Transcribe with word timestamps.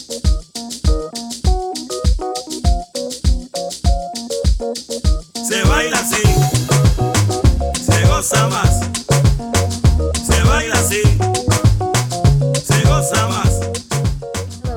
Hello 0.00 0.16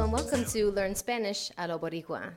and 0.04 0.12
welcome 0.12 0.44
to 0.46 0.72
Learn 0.72 0.96
Spanish 0.96 1.52
a 1.58 1.68
lo 1.68 1.80
Boricua. 1.80 2.34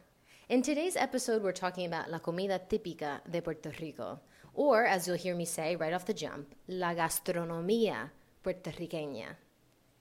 In 0.49 0.63
today's 0.63 0.97
episode, 0.97 1.43
we're 1.43 1.51
talking 1.51 1.87
about 1.87 2.09
la 2.09 2.21
comida 2.21 2.61
típica 2.61 3.21
de 3.29 3.43
Puerto 3.43 3.73
Rico, 3.81 4.21
or 4.55 4.87
as 4.87 5.09
you'll 5.09 5.17
hear 5.17 5.35
me 5.35 5.45
say 5.45 5.75
right 5.75 5.93
off 5.93 6.07
the 6.07 6.15
jump, 6.15 6.55
la 6.69 6.95
gastronomía 6.95 8.13
puertorriqueña. 8.45 9.37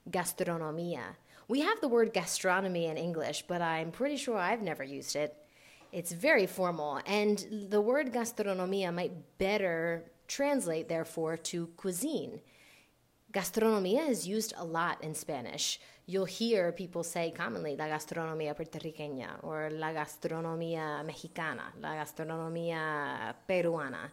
Gastronomía. 0.08 1.16
We 1.48 1.60
have 1.60 1.80
the 1.80 1.88
word 1.88 2.12
gastronomy 2.12 2.86
in 2.86 2.96
English, 2.96 3.44
but 3.46 3.62
I'm 3.62 3.92
pretty 3.92 4.16
sure 4.16 4.36
I've 4.36 4.62
never 4.62 4.82
used 4.82 5.14
it. 5.14 5.36
It's 5.92 6.10
very 6.10 6.46
formal, 6.46 7.00
and 7.06 7.68
the 7.70 7.80
word 7.80 8.12
gastronomía 8.12 8.92
might 8.92 9.38
better 9.38 10.10
translate, 10.26 10.88
therefore, 10.88 11.36
to 11.36 11.68
cuisine. 11.76 12.40
Gastronomía 13.32 14.08
is 14.08 14.26
used 14.26 14.54
a 14.56 14.64
lot 14.64 15.04
in 15.04 15.14
Spanish. 15.14 15.78
You'll 16.06 16.24
hear 16.24 16.72
people 16.72 17.04
say 17.04 17.30
commonly 17.30 17.76
la 17.76 17.86
gastronomía 17.86 18.56
puertorriqueña 18.56 19.44
or 19.44 19.70
la 19.70 19.92
gastronomía 19.92 21.04
mexicana, 21.04 21.72
la 21.80 21.94
gastronomía 21.94 23.34
peruana. 23.48 24.10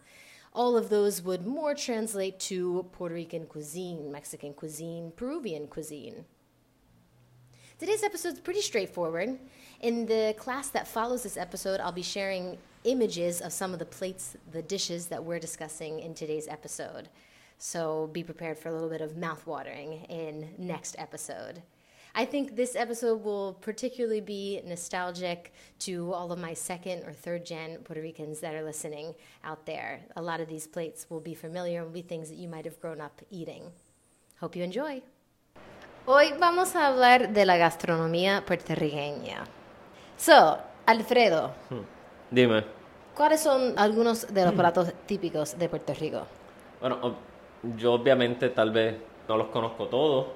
All 0.52 0.76
of 0.76 0.88
those 0.88 1.20
would 1.22 1.44
more 1.44 1.74
translate 1.74 2.38
to 2.40 2.86
Puerto 2.92 3.16
Rican 3.16 3.46
cuisine, 3.46 4.12
Mexican 4.12 4.52
cuisine, 4.52 5.12
Peruvian 5.16 5.66
cuisine. 5.66 6.26
Today's 7.84 8.02
episode 8.02 8.32
is 8.32 8.40
pretty 8.40 8.62
straightforward. 8.62 9.38
In 9.82 10.06
the 10.06 10.34
class 10.38 10.70
that 10.70 10.88
follows 10.88 11.22
this 11.22 11.36
episode, 11.36 11.80
I'll 11.80 11.92
be 11.92 12.00
sharing 12.00 12.56
images 12.84 13.42
of 13.42 13.52
some 13.52 13.74
of 13.74 13.78
the 13.78 13.84
plates, 13.84 14.38
the 14.52 14.62
dishes 14.62 15.08
that 15.08 15.22
we're 15.22 15.38
discussing 15.38 16.00
in 16.00 16.14
today's 16.14 16.48
episode. 16.48 17.10
So 17.58 18.08
be 18.10 18.24
prepared 18.24 18.58
for 18.58 18.70
a 18.70 18.72
little 18.72 18.88
bit 18.88 19.02
of 19.02 19.16
mouthwatering 19.16 20.08
in 20.08 20.48
next 20.56 20.96
episode. 20.98 21.60
I 22.14 22.24
think 22.24 22.56
this 22.56 22.74
episode 22.74 23.22
will 23.22 23.58
particularly 23.60 24.22
be 24.22 24.62
nostalgic 24.64 25.52
to 25.80 26.10
all 26.14 26.32
of 26.32 26.38
my 26.38 26.54
second 26.54 27.02
or 27.02 27.12
third 27.12 27.44
gen 27.44 27.80
Puerto 27.84 28.00
Ricans 28.00 28.40
that 28.40 28.54
are 28.54 28.64
listening 28.64 29.14
out 29.44 29.66
there. 29.66 30.00
A 30.16 30.22
lot 30.22 30.40
of 30.40 30.48
these 30.48 30.66
plates 30.66 31.04
will 31.10 31.20
be 31.20 31.34
familiar 31.34 31.80
and 31.80 31.88
will 31.88 32.00
be 32.00 32.00
things 32.00 32.30
that 32.30 32.38
you 32.38 32.48
might 32.48 32.64
have 32.64 32.80
grown 32.80 33.02
up 33.02 33.20
eating. 33.30 33.64
Hope 34.40 34.56
you 34.56 34.62
enjoy. 34.62 35.02
Hoy 36.06 36.34
vamos 36.38 36.76
a 36.76 36.88
hablar 36.88 37.30
de 37.30 37.46
la 37.46 37.56
gastronomía 37.56 38.42
puertorriqueña. 38.46 39.44
So, 40.18 40.58
Alfredo, 40.86 41.52
Dime. 42.30 42.64
¿cuáles 43.14 43.40
son 43.40 43.72
algunos 43.78 44.32
de 44.32 44.44
los 44.44 44.52
platos 44.52 44.92
típicos 45.06 45.58
de 45.58 45.68
Puerto 45.68 45.94
Rico? 45.94 46.22
Bueno, 46.80 47.14
yo 47.76 47.94
obviamente 47.94 48.50
tal 48.50 48.70
vez 48.70 48.96
no 49.28 49.36
los 49.38 49.46
conozco 49.48 49.86
todos 49.86 50.26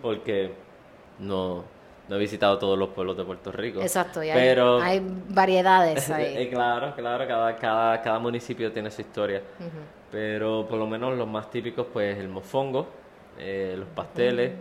porque 0.00 0.54
no, 1.18 1.64
no 2.08 2.16
he 2.16 2.18
visitado 2.18 2.56
todos 2.58 2.78
los 2.78 2.90
pueblos 2.90 3.16
de 3.16 3.24
Puerto 3.24 3.50
Rico. 3.50 3.80
Exacto, 3.80 4.22
y 4.22 4.30
hay, 4.30 4.38
Pero 4.38 4.80
hay 4.80 5.02
variedades 5.28 6.08
Eh, 6.10 6.14
ahí. 6.14 6.50
claro, 6.50 6.94
claro, 6.94 7.26
cada, 7.26 7.56
cada, 7.56 8.00
cada 8.00 8.18
municipio 8.20 8.70
tiene 8.70 8.92
su 8.92 9.00
historia. 9.00 9.42
Pero 10.12 10.64
por 10.68 10.78
lo 10.78 10.86
menos 10.86 11.18
los 11.18 11.26
más 11.26 11.50
típicos, 11.50 11.88
pues 11.92 12.16
el 12.16 12.28
mofongo, 12.28 12.86
eh, 13.36 13.74
los 13.76 13.88
pasteles, 13.88 14.52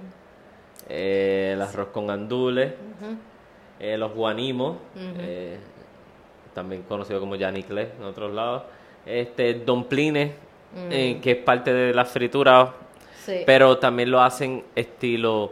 eh, 0.90 1.52
el 1.54 1.62
arroz 1.62 1.88
con 1.90 2.08
gandules, 2.08 2.74
eh, 3.80 3.98
los 3.98 4.14
guanimos, 4.14 4.78
eh, 4.98 5.58
también 6.54 6.84
conocido 6.84 7.20
como 7.20 7.36
yaniclé 7.36 7.90
en 7.98 8.04
otros 8.04 8.34
lados, 8.34 8.64
este 9.06 9.54
domplines, 9.56 10.32
eh, 10.90 11.20
que 11.22 11.32
es 11.32 11.38
parte 11.38 11.74
de 11.74 11.94
la 11.94 12.06
fritura, 12.06 12.74
Sí. 13.26 13.42
pero 13.46 13.78
también 13.78 14.12
lo 14.12 14.22
hacen 14.22 14.64
estilo 14.76 15.52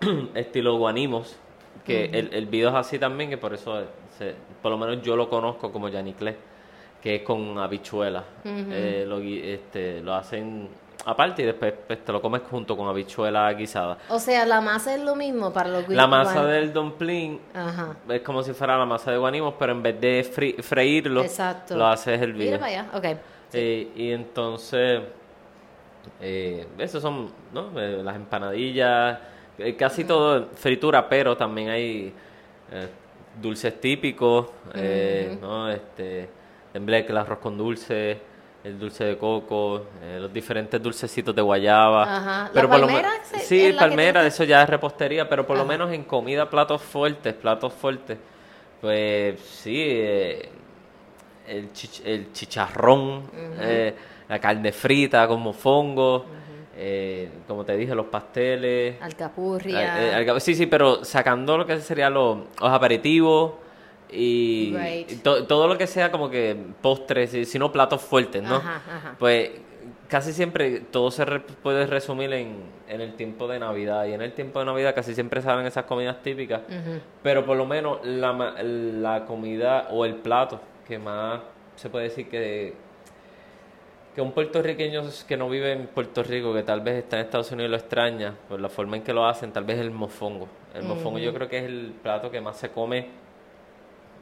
estilo 0.34 0.76
guanimos, 0.78 1.36
que 1.84 2.06
el, 2.06 2.32
el 2.34 2.46
video 2.46 2.70
es 2.70 2.74
así 2.74 2.98
también, 2.98 3.30
que 3.30 3.36
por 3.38 3.54
eso 3.54 3.82
se- 4.18 4.34
por 4.62 4.70
lo 4.72 4.78
menos 4.78 5.02
yo 5.02 5.14
lo 5.16 5.28
conozco 5.28 5.70
como 5.70 5.88
yaniclé, 5.88 6.34
que 7.02 7.16
es 7.16 7.22
con 7.22 7.58
habichuelas. 7.58 8.24
Eh, 8.44 9.04
lo, 9.06 9.18
este, 9.20 10.00
lo 10.00 10.14
hacen 10.14 10.68
aparte 11.06 11.42
y 11.42 11.44
después 11.46 11.74
pues, 11.86 12.04
te 12.04 12.12
lo 12.12 12.20
comes 12.22 12.42
junto 12.50 12.76
con 12.76 12.88
habichuela 12.88 13.52
guisada. 13.52 13.98
O 14.08 14.18
sea, 14.18 14.44
la 14.46 14.60
masa 14.60 14.94
es 14.94 15.02
lo 15.02 15.14
mismo 15.14 15.52
para 15.52 15.68
los 15.68 15.88
La 15.88 16.06
masa 16.06 16.42
guan- 16.42 16.48
del 16.48 16.72
dumpling 16.72 17.40
Ajá. 17.54 17.96
es 18.08 18.20
como 18.22 18.42
si 18.42 18.52
fuera 18.52 18.76
la 18.78 18.86
masa 18.86 19.10
de 19.10 19.18
guanimos, 19.18 19.54
pero 19.58 19.72
en 19.72 19.82
vez 19.82 20.00
de 20.00 20.24
fri- 20.34 20.62
freírlo, 20.62 21.22
Exacto. 21.22 21.76
lo 21.76 21.86
haces 21.86 22.20
hervir. 22.20 22.46
Mira 22.46 22.58
para 22.58 22.72
allá, 22.72 22.86
ok. 22.94 23.04
Eh, 23.52 23.88
y 23.94 24.10
entonces, 24.10 25.02
eh, 26.20 26.66
esos 26.78 27.00
son 27.02 27.30
¿no? 27.52 27.70
Eh, 27.80 28.00
las 28.02 28.16
empanadillas, 28.16 29.18
eh, 29.58 29.76
casi 29.76 30.04
todo 30.04 30.48
fritura, 30.54 31.08
pero 31.08 31.36
también 31.36 31.68
hay 31.70 32.12
eh, 32.72 32.88
dulces 33.40 33.80
típicos, 33.80 34.46
eh, 34.74 35.38
¿no? 35.40 35.70
Este, 35.70 36.28
tembleque, 36.72 37.12
el 37.12 37.18
arroz 37.18 37.38
con 37.38 37.56
dulce, 37.56 38.18
el 38.64 38.78
dulce 38.78 39.04
de 39.04 39.18
coco, 39.18 39.82
eh, 40.02 40.18
los 40.20 40.32
diferentes 40.32 40.82
dulcecitos 40.82 41.34
de 41.36 41.42
guayaba. 41.42 42.02
Ajá. 42.04 42.42
¿La 42.46 42.50
Pero 42.52 42.68
por 42.70 42.80
lo 42.80 42.86
palmera 42.86 43.10
se- 43.22 43.38
Sí, 43.40 43.62
te 43.72 43.74
palmera, 43.74 44.26
eso 44.26 44.42
ya 44.44 44.62
es 44.62 44.68
repostería, 44.70 45.28
pero 45.28 45.46
por 45.46 45.56
lo 45.58 45.64
menos 45.66 45.92
en 45.92 46.04
comida, 46.04 46.48
platos 46.48 46.80
fuertes, 46.80 47.34
platos 47.34 47.72
fuertes, 47.74 48.16
pues 48.80 49.38
sí, 49.40 49.76
eh, 49.78 50.48
el, 51.46 51.72
chich- 51.74 52.02
el 52.06 52.32
chicharrón, 52.32 53.30
eh, 53.60 53.94
la 54.28 54.38
carne 54.38 54.72
frita 54.72 55.28
con 55.28 55.42
mofongo, 55.42 56.24
eh, 56.76 57.28
como 57.46 57.64
te 57.66 57.76
dije, 57.76 57.94
los 57.94 58.06
pasteles. 58.06 58.96
Alcapurria. 59.02 60.20
Eh, 60.22 60.26
eh, 60.26 60.40
sí, 60.40 60.54
sí, 60.54 60.64
pero 60.66 61.04
sacando 61.04 61.58
lo 61.58 61.66
que 61.66 61.78
serían 61.80 62.14
los, 62.14 62.38
los 62.60 62.70
aperitivos 62.72 63.52
y, 64.10 64.74
Right. 64.76 65.10
y 65.10 65.16
to- 65.16 65.46
todo 65.46 65.66
lo 65.66 65.76
que 65.78 65.86
sea 65.86 66.10
como 66.10 66.30
que 66.30 66.56
postres, 66.80 67.48
sino 67.48 67.72
platos 67.72 68.00
fuertes, 68.02 68.42
¿no? 68.42 68.56
Ajá, 68.56 68.76
ajá. 68.76 69.16
Pues 69.18 69.50
casi 70.08 70.32
siempre 70.32 70.80
todo 70.80 71.10
se 71.10 71.24
re- 71.24 71.40
puede 71.40 71.86
resumir 71.86 72.32
en, 72.32 72.56
en 72.88 73.00
el 73.00 73.14
tiempo 73.14 73.48
de 73.48 73.58
Navidad. 73.58 74.04
Y 74.06 74.12
en 74.12 74.22
el 74.22 74.32
tiempo 74.32 74.60
de 74.60 74.66
Navidad 74.66 74.94
casi 74.94 75.14
siempre 75.14 75.42
salen 75.42 75.66
esas 75.66 75.84
comidas 75.84 76.22
típicas. 76.22 76.60
Pero 77.22 77.44
por 77.44 77.56
lo 77.56 77.66
menos 77.66 77.98
la, 78.04 78.32
la 78.62 79.24
comida 79.24 79.88
o 79.90 80.04
el 80.04 80.14
plato 80.16 80.60
que 80.86 80.98
más 80.98 81.40
se 81.76 81.88
puede 81.88 82.04
decir 82.04 82.28
que, 82.28 82.74
que 84.14 84.20
un 84.20 84.30
puertorriqueño 84.30 85.02
que 85.26 85.36
no 85.36 85.48
vive 85.48 85.72
en 85.72 85.86
Puerto 85.88 86.22
Rico, 86.22 86.54
que 86.54 86.62
tal 86.62 86.82
vez 86.82 86.96
está 87.02 87.16
en 87.18 87.24
Estados 87.24 87.50
Unidos 87.50 87.68
y 87.68 87.70
lo 87.72 87.76
extraña, 87.78 88.34
por 88.48 88.60
la 88.60 88.68
forma 88.68 88.96
en 88.96 89.02
que 89.02 89.12
lo 89.12 89.26
hacen, 89.26 89.50
tal 89.52 89.64
vez 89.64 89.78
el 89.80 89.90
mofongo. 89.90 90.46
El 90.72 90.84
mofongo 90.84 91.18
yo 91.18 91.32
creo 91.34 91.48
que 91.48 91.58
es 91.58 91.64
el 91.64 91.92
plato 92.00 92.30
que 92.30 92.40
más 92.40 92.56
se 92.58 92.68
come 92.70 93.06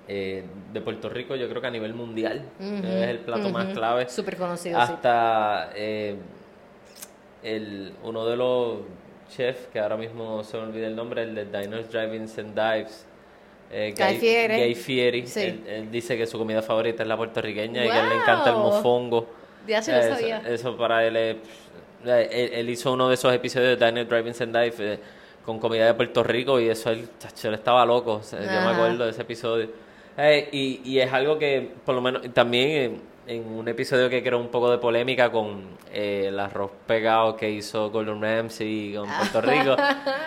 eh, 0.09 0.45
de 0.73 0.81
Puerto 0.81 1.09
Rico, 1.09 1.37
yo 1.37 1.49
creo 1.49 1.61
que 1.61 1.67
a 1.69 1.71
nivel 1.71 1.95
mundial. 1.95 2.43
Es 2.61 3.09
el 3.09 3.19
plato 3.19 3.49
más 3.51 3.67
clave. 3.75 4.09
Súper 4.09 4.37
conocido, 4.37 4.79
sí. 4.85 4.93
Hasta 4.93 5.71
eh, 5.75 6.17
el, 7.43 7.93
uno 8.05 8.27
de 8.27 8.37
los 8.37 8.79
chefs, 9.35 9.67
que 9.73 9.81
ahora 9.81 9.97
mismo 9.97 10.45
se 10.45 10.57
me 10.59 10.65
olvida 10.65 10.87
el 10.87 10.97
nombre, 10.97 11.23
el 11.23 11.35
de 11.35 11.45
Diners, 11.47 11.91
Drive-Ins 11.91 12.39
and 12.39 12.55
Dives, 12.55 13.07
eh, 13.71 13.95
Guy 13.97 14.17
Fieri. 14.19 14.57
Guy 14.63 14.75
Fieri, 14.75 15.27
Sí. 15.27 15.41
él, 15.41 15.65
él 15.67 15.91
dice 15.91 16.17
que 16.17 16.27
su 16.27 16.39
comida 16.39 16.63
favorita 16.63 17.03
es 17.03 17.09
la 17.09 17.17
puertorriqueña 17.17 17.85
y 17.85 17.89
que 17.89 17.93
a 17.95 18.03
él 18.03 18.09
le 18.11 18.17
encanta 18.17 18.51
el 18.51 18.57
mofongo. 18.57 19.27
Ya 19.67 19.81
se 19.81 19.93
lo 19.93 19.99
eso, 19.99 20.15
sabía. 20.17 20.39
eso 20.47 20.77
para 20.77 21.07
él 21.07 21.17
es... 21.17 21.37
eh, 22.05 22.29
Él, 22.33 22.51
él 22.55 22.71
hizo 22.71 22.93
uno 22.93 23.09
de 23.09 23.15
esos 23.15 23.33
episodios 23.33 23.79
de 23.79 23.87
Diners, 23.87 24.09
Drive-Ins 24.09 24.41
and 24.43 24.57
Dives 24.57 24.81
eh, 24.81 24.99
con 25.47 25.59
comida 25.59 25.87
de 25.87 25.95
Puerto 25.95 26.23
Rico 26.23 26.61
y 26.61 26.69
eso 26.69 26.91
él, 26.91 27.09
chacho, 27.19 27.49
él 27.49 27.55
estaba 27.55 27.87
loco. 27.87 28.21
yo 28.31 28.39
me 28.39 28.47
acuerdo 28.73 29.05
de 29.05 29.11
ese 29.11 29.23
episodio. 29.23 29.69
Eh, 30.19 30.49
y, 30.53 30.81
y 30.85 30.99
es 31.01 31.13
algo 31.13 31.39
que, 31.39 31.71
por 31.85 31.95
lo 31.95 32.01
menos, 32.01 32.23
también 32.35 33.03
en, 33.27 33.37
en 33.39 33.49
un 33.53 33.69
episodio 33.69 34.11
que 34.11 34.23
creó 34.23 34.39
un 34.39 34.49
poco 34.49 34.71
de 34.71 34.79
polémica 34.79 35.31
con 35.31 35.63
eh, 35.93 36.27
el 36.29 36.39
arroz 36.41 36.71
pegado 36.87 37.37
que 37.37 37.51
hizo 37.51 37.91
Gordon 37.91 38.21
Ramsay 38.21 38.95
con 38.97 39.09
Puerto 39.09 39.41
Rico. 39.51 39.77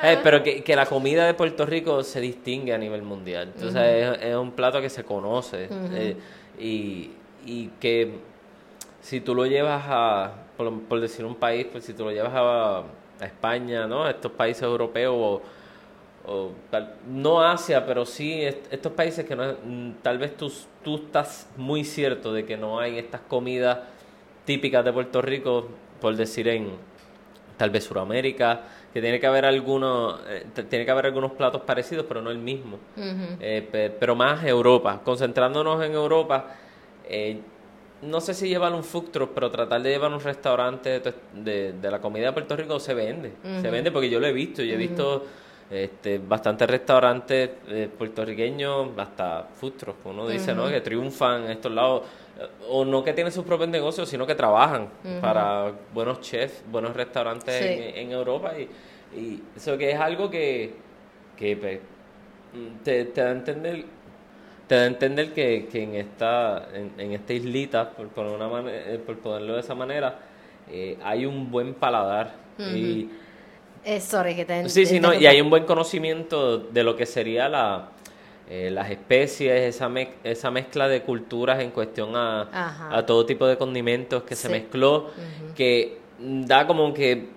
Eh, 0.04 0.18
pero 0.24 0.42
que, 0.42 0.64
que 0.64 0.76
la 0.76 0.86
comida 0.86 1.26
de 1.26 1.34
Puerto 1.34 1.66
Rico 1.66 2.04
se 2.04 2.20
distingue 2.22 2.74
a 2.74 2.78
nivel 2.78 3.02
mundial. 3.04 3.52
Entonces, 3.56 3.82
es, 3.82 4.24
es 4.30 4.36
un 4.36 4.52
plato 4.52 4.82
que 4.82 4.90
se 4.90 5.04
conoce. 5.04 5.68
eh, 5.94 6.16
y, 6.60 7.12
y 7.46 7.68
que 7.80 8.12
si 9.02 9.22
tú 9.22 9.36
lo 9.36 9.46
llevas 9.46 9.84
a, 9.88 10.32
por, 10.58 10.82
por 10.84 11.00
decir 11.00 11.26
un 11.26 11.36
país, 11.36 11.68
pues 11.72 11.84
si 11.84 11.94
tú 11.94 12.06
lo 12.06 12.12
llevas 12.12 12.34
a, 12.34 12.80
a 12.80 13.26
España, 13.26 13.86
¿no? 13.86 14.06
A 14.06 14.12
estos 14.12 14.32
países 14.32 14.64
europeos 14.64 15.14
o, 15.16 15.42
o 16.28 16.52
tal- 16.72 16.96
no 17.08 17.42
Asia, 17.42 17.86
pero 17.86 18.06
sí 18.06 18.42
est- 18.44 18.72
estos 18.74 18.92
países 18.94 19.26
que 19.26 19.36
no, 19.36 19.44
mm, 19.64 19.92
tal 20.02 20.18
vez 20.18 20.36
tú, 20.36 20.52
tú 20.84 20.96
estás 20.96 21.50
muy 21.58 21.84
cierto 21.84 22.34
de 22.34 22.46
que 22.46 22.58
no 22.58 22.80
hay 22.80 22.98
estas 22.98 23.22
comidas 23.22 23.80
típicas 24.46 24.84
de 24.86 24.92
Puerto 24.94 25.22
Rico, 25.22 25.68
por 26.02 26.16
decir 26.16 26.48
en 26.48 26.70
tal 27.58 27.70
vez 27.70 27.84
Suramérica, 27.86 28.62
que 28.94 29.02
tiene 29.02 29.20
que 29.20 29.28
haber 29.28 29.46
algunos, 29.46 30.20
eh, 30.28 30.46
tiene 30.70 30.84
que 30.86 30.92
haber 30.92 31.06
algunos 31.08 31.32
platos 31.34 31.62
parecidos, 31.62 32.06
pero 32.08 32.22
no 32.22 32.30
el 32.32 32.38
mismo. 32.38 32.80
Eh, 33.40 33.68
pe- 33.72 33.90
pero 33.92 34.16
más 34.16 34.44
Europa, 34.46 35.02
concentrándonos 35.04 35.84
en 35.84 35.94
Europa, 35.94 36.48
eh, 37.08 37.40
no 38.02 38.20
sé 38.22 38.34
si 38.34 38.48
llevar 38.50 38.74
un 38.74 38.84
food 38.84 39.06
truck, 39.12 39.32
pero 39.34 39.50
tratar 39.52 39.82
de 39.82 39.90
llevar 39.90 40.12
un 40.14 40.20
restaurante 40.20 41.00
de, 41.00 41.14
de- 41.34 41.74
de 41.74 41.92
la 41.92 42.00
comida 42.02 42.28
de 42.28 42.34
Puerto 42.34 42.56
Rico 42.56 42.80
se 42.80 42.94
vende, 42.94 43.32
se 43.62 43.70
vende 43.70 43.92
porque 43.92 44.10
yo 44.10 44.20
lo 44.20 44.28
he 44.28 44.34
visto, 44.34 44.62
yo 44.64 44.74
he 44.74 44.78
visto 44.78 45.26
este, 45.70 46.20
bastantes 46.20 46.70
restaurantes 46.70 47.50
eh, 47.68 47.90
puertorriqueños, 47.98 48.90
hasta 48.98 49.44
food 49.54 49.74
trucks, 49.74 50.00
uno 50.06 50.28
dice, 50.28 50.54
¿no? 50.54 50.68
Que 50.68 50.82
triunfan 50.82 51.46
en 51.46 51.52
estos 51.52 51.72
lados, 51.72 52.04
o 52.70 52.84
no 52.86 53.04
que 53.04 53.14
tienen 53.14 53.32
sus 53.32 53.44
propios 53.46 53.70
negocios, 53.70 54.08
sino 54.10 54.28
que 54.28 54.36
trabajan 54.36 54.90
para 55.22 55.72
buenos 55.94 56.22
chefs, 56.22 56.64
buenos 56.72 56.96
restaurantes 56.96 57.56
Sí. 57.56 57.64
en, 57.66 57.96
en 57.98 58.12
Europa. 58.12 58.54
Y, 58.60 58.70
y 59.18 59.42
eso 59.56 59.78
que 59.78 59.92
es 59.92 60.00
algo 60.00 60.30
que, 60.30 60.74
que 61.38 61.56
pues, 61.58 61.80
te, 62.84 63.06
te 63.06 63.22
da 63.22 63.30
a 63.30 63.32
entender 63.32 63.86
te 64.68 64.76
da 64.76 64.82
a 64.82 64.86
entender 64.88 65.32
que, 65.32 65.68
que 65.72 65.84
en 65.84 65.94
esta 65.96 66.68
en, 66.74 66.92
en 66.98 67.12
esta 67.14 67.34
islita 67.34 67.92
por, 67.92 68.08
por 68.10 68.26
una 68.26 68.50
eh, 68.72 69.00
por 69.06 69.18
ponerlo 69.20 69.54
de 69.54 69.60
esa 69.60 69.76
manera 69.76 70.18
eh, 70.72 70.98
hay 71.04 71.26
un 71.26 71.50
buen 71.52 71.74
paladar. 71.76 72.34
Y 72.58 73.10
Eh, 73.86 74.02
sorry, 74.02 74.36
que 74.36 74.46
te 74.46 74.68
sí 74.70 74.86
sí 74.86 75.00
no 75.00 75.14
y 75.14 75.28
hay 75.28 75.40
un 75.42 75.50
buen 75.50 75.66
conocimiento 75.66 76.58
de 76.58 76.84
lo 76.84 76.96
que 76.96 77.06
sería 77.06 77.48
la 77.48 77.90
eh, 78.50 78.70
las 78.72 78.90
especies 78.92 79.76
esa 79.76 79.88
mez- 79.90 80.10
esa 80.24 80.50
mezcla 80.52 80.88
de 80.88 81.02
culturas 81.04 81.60
en 81.62 81.72
cuestión 81.72 82.16
a, 82.16 82.48
todo 83.06 83.26
tipo 83.26 83.46
de 83.48 83.58
condimentos 83.58 84.24
que 84.24 84.36
se 84.36 84.50
mezcló 84.50 85.12
que 85.56 85.98
da 86.20 86.66
como 86.68 86.94
que 86.94 87.30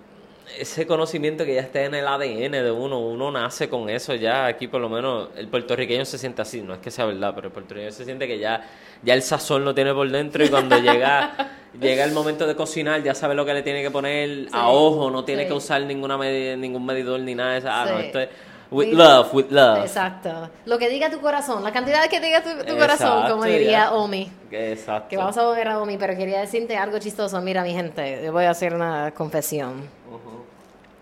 ese 0.57 0.87
conocimiento 0.87 1.45
que 1.45 1.55
ya 1.55 1.61
está 1.61 1.81
en 1.83 1.93
el 1.95 2.07
ADN 2.07 2.51
de 2.51 2.71
uno, 2.71 2.99
uno 2.99 3.31
nace 3.31 3.69
con 3.69 3.89
eso 3.89 4.15
ya, 4.15 4.45
aquí 4.45 4.67
por 4.67 4.81
lo 4.81 4.89
menos 4.89 5.29
el 5.35 5.47
puertorriqueño 5.47 6.05
se 6.05 6.17
siente 6.17 6.41
así, 6.41 6.61
no 6.61 6.73
es 6.73 6.79
que 6.79 6.91
sea 6.91 7.05
verdad, 7.05 7.33
pero 7.35 7.47
el 7.47 7.53
puertorriqueño 7.53 7.91
se 7.91 8.05
siente 8.05 8.27
que 8.27 8.39
ya, 8.39 8.61
ya 9.03 9.13
el 9.13 9.21
sazón 9.21 9.63
lo 9.65 9.75
tiene 9.75 9.93
por 9.93 10.09
dentro 10.09 10.43
y 10.43 10.49
cuando 10.49 10.77
llega, 10.81 11.31
llega 11.79 12.03
el 12.03 12.11
momento 12.11 12.47
de 12.47 12.55
cocinar 12.55 13.03
ya 13.03 13.13
sabe 13.13 13.35
lo 13.35 13.45
que 13.45 13.53
le 13.53 13.61
tiene 13.61 13.81
que 13.83 13.91
poner 13.91 14.47
a 14.51 14.69
ojo, 14.69 15.11
no 15.11 15.23
tiene 15.23 15.43
sí. 15.43 15.47
que 15.49 15.53
usar 15.53 15.81
ninguna 15.83 16.17
medi- 16.17 16.57
ningún 16.57 16.85
medidor 16.85 17.19
ni 17.19 17.35
nada 17.35 17.51
de 17.53 17.57
eso, 17.59 17.67
ah, 17.69 17.85
no, 17.89 17.99
Sí. 17.99 18.05
esto 18.05 18.19
es 18.19 18.29
with 18.71 18.93
love, 18.93 19.33
with 19.33 19.49
love. 19.49 19.79
Exacto. 19.79 20.47
Lo 20.65 20.77
que 20.77 20.89
diga 20.89 21.09
tu 21.09 21.19
corazón, 21.19 21.63
la 21.63 21.71
cantidad 21.71 22.07
que 22.07 22.19
diga 22.19 22.43
tu, 22.43 22.49
corazón, 22.77 23.27
como 23.27 23.43
diría 23.45 23.71
ya. 23.71 23.93
Omi. 23.93 24.31
Exacto. 24.51 25.09
Que 25.09 25.17
vamos 25.17 25.35
a 25.39 25.43
volver 25.45 25.67
a 25.69 25.79
Omi, 25.79 25.97
pero 25.97 26.15
quería 26.15 26.39
decirte 26.41 26.77
algo 26.77 26.99
chistoso. 26.99 27.41
Mira, 27.41 27.63
mi 27.63 27.73
gente, 27.73 28.21
yo 28.23 28.31
voy 28.31 28.45
a 28.45 28.51
hacer 28.51 28.75
una 28.75 29.11
confesión. 29.11 29.89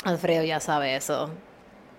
Alfredo 0.03 0.43
ya 0.43 0.59
sabe 0.59 0.95
eso. 0.95 1.29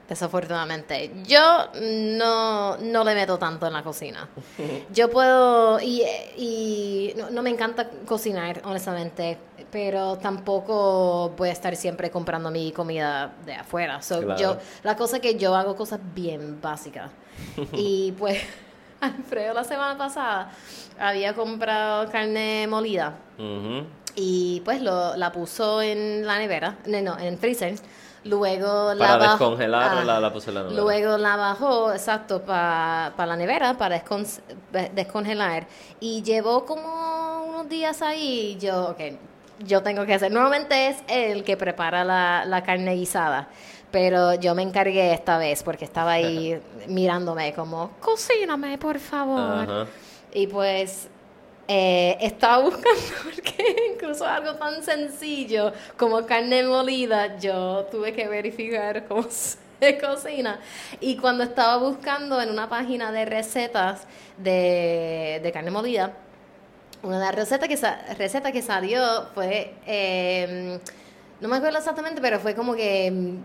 Desafortunadamente. 0.08 1.10
Yo 1.26 1.66
no, 1.82 2.78
no 2.78 3.04
le 3.04 3.14
meto 3.14 3.38
tanto 3.38 3.66
en 3.66 3.74
la 3.74 3.82
cocina. 3.82 4.26
Yo 4.92 5.10
puedo, 5.10 5.78
y, 5.80 6.02
y 6.36 7.12
no, 7.16 7.28
no 7.30 7.42
me 7.42 7.50
encanta 7.50 7.90
cocinar, 8.06 8.62
honestamente, 8.64 9.36
pero 9.70 10.16
tampoco 10.16 11.34
voy 11.36 11.50
a 11.50 11.52
estar 11.52 11.76
siempre 11.76 12.10
comprando 12.10 12.50
mi 12.50 12.72
comida 12.72 13.34
de 13.44 13.52
afuera. 13.54 14.00
So, 14.00 14.22
Claro. 14.22 14.40
yo, 14.40 14.56
la 14.82 14.96
cosa 14.96 15.16
es 15.16 15.22
que 15.22 15.34
yo 15.36 15.54
hago 15.54 15.76
cosas 15.76 16.00
bien 16.14 16.58
básicas. 16.62 17.10
y 17.74 18.12
pues, 18.12 18.40
Alfredo 19.00 19.54
la 19.54 19.64
semana 19.64 19.96
pasada 19.96 20.50
había 20.98 21.34
comprado 21.34 22.10
carne 22.10 22.66
molida 22.68 23.14
y 24.14 24.60
pues 24.64 24.82
lo, 24.82 25.16
la 25.16 25.30
puso 25.30 25.80
en 25.82 26.26
la 26.26 26.38
nevera, 26.38 26.76
no, 26.86 27.00
no, 27.02 27.18
en 27.18 27.26
el 27.26 27.38
freezer. 27.38 27.74
Luego 28.24 28.92
la 28.94 28.98
Para 29.06 29.16
bajó- 29.18 29.30
descongelar 29.30 29.82
ah, 29.90 29.94
la, 30.04 30.20
la 30.20 30.28
en 30.28 30.54
la 30.54 30.62
nevera? 30.64 30.82
Luego 30.82 31.18
la 31.18 31.36
bajó, 31.36 31.92
exacto, 31.92 32.42
para 32.42 33.12
la 33.16 33.36
nevera, 33.36 33.74
para 33.78 34.02
descon- 34.04 34.40
de- 34.72 34.90
descongelar. 34.92 35.66
Y 36.00 36.22
llevó 36.22 36.66
como 36.66 37.44
unos 37.48 37.68
días 37.68 38.02
ahí. 38.02 38.56
y 38.56 38.58
Yo, 38.58 38.88
ok, 38.90 39.00
yo 39.60 39.82
tengo 39.84 40.04
que 40.04 40.14
hacer. 40.14 40.32
Normalmente 40.32 40.88
es 40.88 40.96
él 41.06 41.44
que 41.44 41.56
prepara 41.56 42.04
la, 42.04 42.44
la 42.44 42.62
carne 42.64 42.94
guisada. 42.96 43.48
Pero 43.90 44.34
yo 44.34 44.54
me 44.54 44.62
encargué 44.62 45.12
esta 45.14 45.38
vez 45.38 45.62
porque 45.62 45.84
estaba 45.86 46.12
ahí 46.12 46.60
mirándome 46.88 47.54
como, 47.54 47.92
cocíname, 48.00 48.76
por 48.78 48.98
favor. 48.98 49.86
Y 50.34 50.46
pues 50.46 51.08
eh, 51.66 52.18
estaba 52.20 52.58
buscando, 52.64 53.00
porque 53.24 53.90
incluso 53.94 54.26
algo 54.26 54.54
tan 54.56 54.82
sencillo 54.82 55.72
como 55.96 56.26
carne 56.26 56.64
molida, 56.64 57.38
yo 57.38 57.86
tuve 57.90 58.12
que 58.12 58.28
verificar 58.28 59.06
cómo 59.06 59.26
se 59.80 59.98
cocina. 59.98 60.60
Y 61.00 61.16
cuando 61.16 61.44
estaba 61.44 61.78
buscando 61.78 62.40
en 62.42 62.50
una 62.50 62.68
página 62.68 63.10
de 63.10 63.24
recetas 63.24 64.06
de, 64.36 65.40
de 65.42 65.50
carne 65.52 65.70
molida, 65.70 66.12
una 67.02 67.18
de 67.18 67.24
las 67.24 67.34
recetas 67.34 67.68
que, 67.68 67.76
sa- 67.78 68.02
receta 68.18 68.52
que 68.52 68.60
salió 68.60 69.28
fue, 69.34 69.72
eh, 69.86 70.78
no 71.40 71.48
me 71.48 71.56
acuerdo 71.56 71.78
exactamente, 71.78 72.20
pero 72.20 72.38
fue 72.40 72.54
como 72.54 72.74
que 72.74 73.36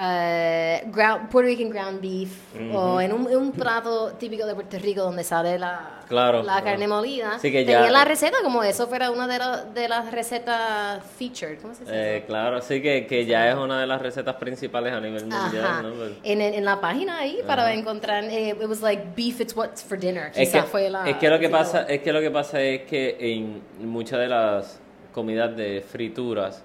eh, 0.00 0.84
ground, 0.86 1.28
Puerto 1.28 1.48
Rican 1.48 1.70
ground 1.70 2.00
beef 2.00 2.30
o 2.72 3.00
en 3.00 3.12
un, 3.12 3.28
en 3.30 3.36
un 3.36 3.52
plato 3.52 4.12
típico 4.12 4.46
de 4.46 4.54
Puerto 4.54 4.78
Rico 4.78 5.02
donde 5.02 5.24
sale 5.24 5.58
la, 5.58 5.96
Claro, 6.08 6.38
la 6.38 6.44
claro. 6.54 6.64
carne 6.64 6.88
molida. 6.88 7.38
Sí, 7.38 7.50
que 7.52 7.64
Tenía 7.64 7.86
ya- 7.86 7.90
la 7.90 8.04
receta 8.04 8.38
como 8.42 8.62
eso 8.62 8.86
fuera 8.86 9.10
una 9.10 9.26
de, 9.26 9.38
la- 9.38 9.64
de 9.64 9.88
las 9.88 10.10
recetas 10.10 11.02
featured. 11.18 11.60
¿Cómo 11.60 11.74
se 11.74 11.80
dice 11.84 12.16
Eh, 12.16 12.24
claro, 12.26 12.62
sí 12.62 12.80
que, 12.80 13.06
que 13.06 13.26
ya 13.26 13.48
es 13.50 13.56
una 13.56 13.80
de 13.80 13.86
las 13.86 14.00
recetas 14.00 14.36
principales 14.36 14.92
a 14.92 15.00
nivel 15.00 15.26
mundial, 15.26 15.64
Ajá. 15.64 15.82
¿no? 15.82 15.92
Pues- 15.94 16.12
En, 16.22 16.40
en 16.40 16.64
la 16.64 16.80
página 16.80 17.18
ahí 17.18 17.40
para 17.46 17.72
encontrar, 17.74 18.24
eh, 18.24 18.50
it 18.50 18.68
was 18.68 18.80
like 18.80 19.02
beef, 19.16 19.40
it's 19.40 19.54
what's 19.56 19.82
for 19.82 19.98
dinner. 19.98 20.30
Es 20.34 20.50
que, 20.50 20.62
fue 20.62 20.88
la. 20.88 21.08
es 21.08 21.16
que 21.16 21.28
lo 21.28 21.38
que 21.38 21.48
pasa 21.48 21.82
es 21.82 22.00
que 22.02 22.12
lo 22.12 22.20
que 22.20 22.30
pasa 22.30 22.60
es 22.60 22.82
que 22.82 23.16
en 23.20 23.62
muchas 23.80 24.18
de 24.20 24.28
las 24.28 24.80
comidas 25.12 25.54
de 25.56 25.80
frituras 25.82 26.62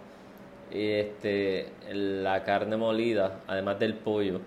este 0.73 1.67
la 1.93 2.43
carne 2.43 2.75
molida 2.77 3.39
además 3.47 3.79
del 3.79 3.93
pollo 3.93 4.41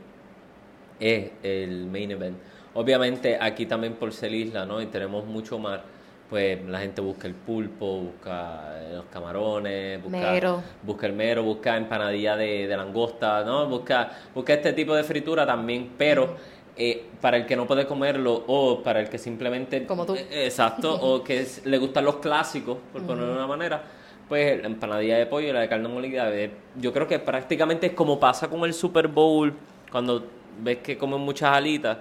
es 0.99 1.31
el 1.43 1.87
main 1.87 2.11
event. 2.11 2.37
Obviamente 2.75 3.39
aquí 3.41 3.67
también 3.67 3.95
por 3.95 4.13
ser 4.13 4.33
isla 4.35 4.67
no 4.67 4.81
y 4.83 4.87
tenemos 4.87 5.25
mucho 5.25 5.59
mar 5.59 5.83
pues 6.29 6.61
la 6.67 6.81
gente 6.81 7.01
busca 7.01 7.29
el 7.29 7.35
pulpo 7.35 8.01
busca 8.01 8.81
eh, 8.83 8.95
los 8.97 9.05
camarones 9.07 10.03
busca 10.03 10.19
Mero. 10.33 10.63
busca 10.83 11.07
el 11.07 11.13
mero 11.13 11.45
busca 11.45 11.77
empanadilla 11.77 12.37
de, 12.37 12.67
de 12.67 12.77
langosta 12.77 13.45
no 13.45 13.67
busca 13.69 14.11
busca 14.35 14.55
este 14.55 14.73
tipo 14.73 14.93
de 14.97 15.05
fritura 15.05 15.47
también 15.47 15.93
pero 15.97 16.35
eh, 16.77 17.05
para 17.21 17.37
el 17.37 17.47
que 17.47 17.55
no 17.55 17.67
puede 17.67 17.87
comerlo 17.87 18.43
o 18.49 18.83
para 18.83 18.99
el 19.01 19.09
que 19.09 19.19
simplemente 19.19 19.87
Como 19.87 20.05
tú. 20.05 20.17
eh, 20.17 20.27
exacto 20.47 20.93
o 21.01 21.23
que 21.23 21.41
es- 21.43 21.65
le 21.65 21.79
gustan 21.79 22.05
los 22.05 22.17
clásicos 22.17 22.77
por 22.93 23.03
ponerlo 23.05 23.29
de 23.31 23.37
una 23.39 23.47
manera 23.47 23.83
pues 24.29 24.61
la 24.61 24.67
empanadilla 24.67 25.17
de 25.19 25.27
pollo 25.27 25.49
y 25.49 25.53
la 25.53 25.61
de 25.61 25.69
carne 25.69 25.89
molida 25.89 26.29
eh, 26.35 26.51
yo 26.77 26.93
creo 26.93 27.07
que 27.07 27.19
prácticamente 27.19 27.87
es 27.87 27.93
como 27.93 28.19
pasa 28.19 28.49
con 28.49 28.65
el 28.65 28.75
Super 28.75 29.09
Bowl 29.09 29.53
cuando 29.91 30.25
ves 30.63 30.79
que 30.79 30.97
comen 30.99 31.21
muchas 31.21 31.51
alitas. 31.57 31.99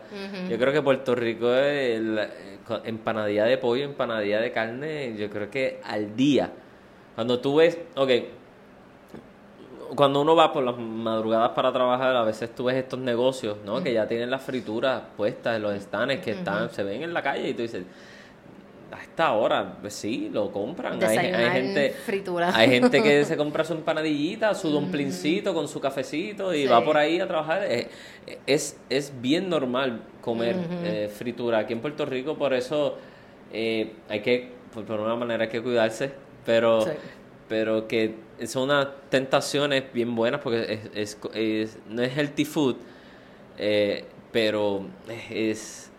Yo 0.50 0.58
creo 0.58 0.74
que 0.74 0.82
Puerto 0.82 1.13
Rico 1.13 1.53
es 1.53 1.98
el- 1.98 2.17
eh, 2.20 2.29
empanadilla 2.86 3.46
de 3.46 3.58
pollo 3.60 3.84
empanadilla 3.84 4.39
de 4.41 4.51
carne 4.51 5.15
yo 5.17 5.29
creo 5.29 5.51
que 5.51 5.79
al 5.84 6.15
día. 6.15 6.51
Cuando 7.15 7.39
tú 7.39 7.55
ves 7.58 7.77
ok 7.96 8.10
cuando 9.96 10.22
uno 10.22 10.36
va 10.36 10.51
por 10.51 10.63
las 10.63 10.77
madrugadas 10.77 11.51
para 11.51 11.72
trabajar, 11.72 12.15
a 12.15 12.24
veces 12.24 12.53
tú 12.55 12.65
ves 12.65 12.75
estos 12.75 13.00
negocios, 13.00 13.58
¿no? 13.65 13.84
Que 13.84 13.94
ya 13.94 14.08
tienen 14.08 14.29
las 14.32 14.41
frituras 14.41 15.03
puestas 15.15 15.55
en 15.58 15.62
los 15.62 15.75
stands 15.79 16.22
que 16.22 16.32
están, 16.32 16.70
se 16.72 16.84
ven 16.84 17.03
en 17.03 17.13
la 17.13 17.22
calle 17.22 17.50
y 17.50 17.53
tú 17.53 17.62
dices, 17.62 17.84
a 18.95 19.01
esta 19.01 19.33
hora, 19.33 19.77
pues 19.81 19.93
sí, 19.93 20.29
lo 20.31 20.51
compran. 20.51 21.03
Hay, 21.03 21.17
hay 21.17 21.51
gente, 21.61 21.89
fritura. 22.05 22.55
hay 22.55 22.69
gente 22.69 23.03
que 23.03 23.23
se 23.25 23.35
compra 23.37 23.63
su 23.63 23.73
empanadillita, 23.73 24.53
su 24.55 24.69
dumplincito 24.69 25.53
con 25.53 25.67
su 25.67 25.79
cafecito 25.79 26.53
y 26.53 26.63
Sí. 26.63 26.67
va 26.67 26.83
por 26.83 26.97
ahí 26.97 27.19
a 27.19 27.27
trabajar. 27.27 27.63
Eh, 27.65 27.87
Es, 28.47 28.77
es 28.89 29.11
bien 29.21 29.49
normal 29.49 30.01
comer 30.21 30.55
eh, 30.83 31.09
fritura 31.13 31.59
aquí 31.59 31.73
en 31.73 31.79
Puerto 31.81 32.05
Rico, 32.05 32.35
por 32.37 32.53
eso 32.53 32.97
eh, 33.53 33.93
hay 34.09 34.21
que, 34.21 34.49
por, 34.73 34.83
por 34.85 34.99
una 34.99 35.15
manera, 35.15 35.43
hay 35.43 35.49
que 35.49 35.61
cuidarse, 35.61 36.11
pero 36.45 36.81
Sí. 36.81 36.91
pero 37.47 37.87
que 37.87 38.15
son 38.47 38.63
unas 38.63 38.87
tentaciones 39.09 39.83
bien 39.93 40.15
buenas 40.15 40.41
porque 40.41 40.79
es, 40.95 41.15
es- 41.15 41.17
es- 41.35 41.77
no 41.87 42.01
es 42.01 42.17
healthy 42.17 42.45
food, 42.45 42.75
eh, 43.57 44.05
pero 44.31 44.85
es... 45.29 45.91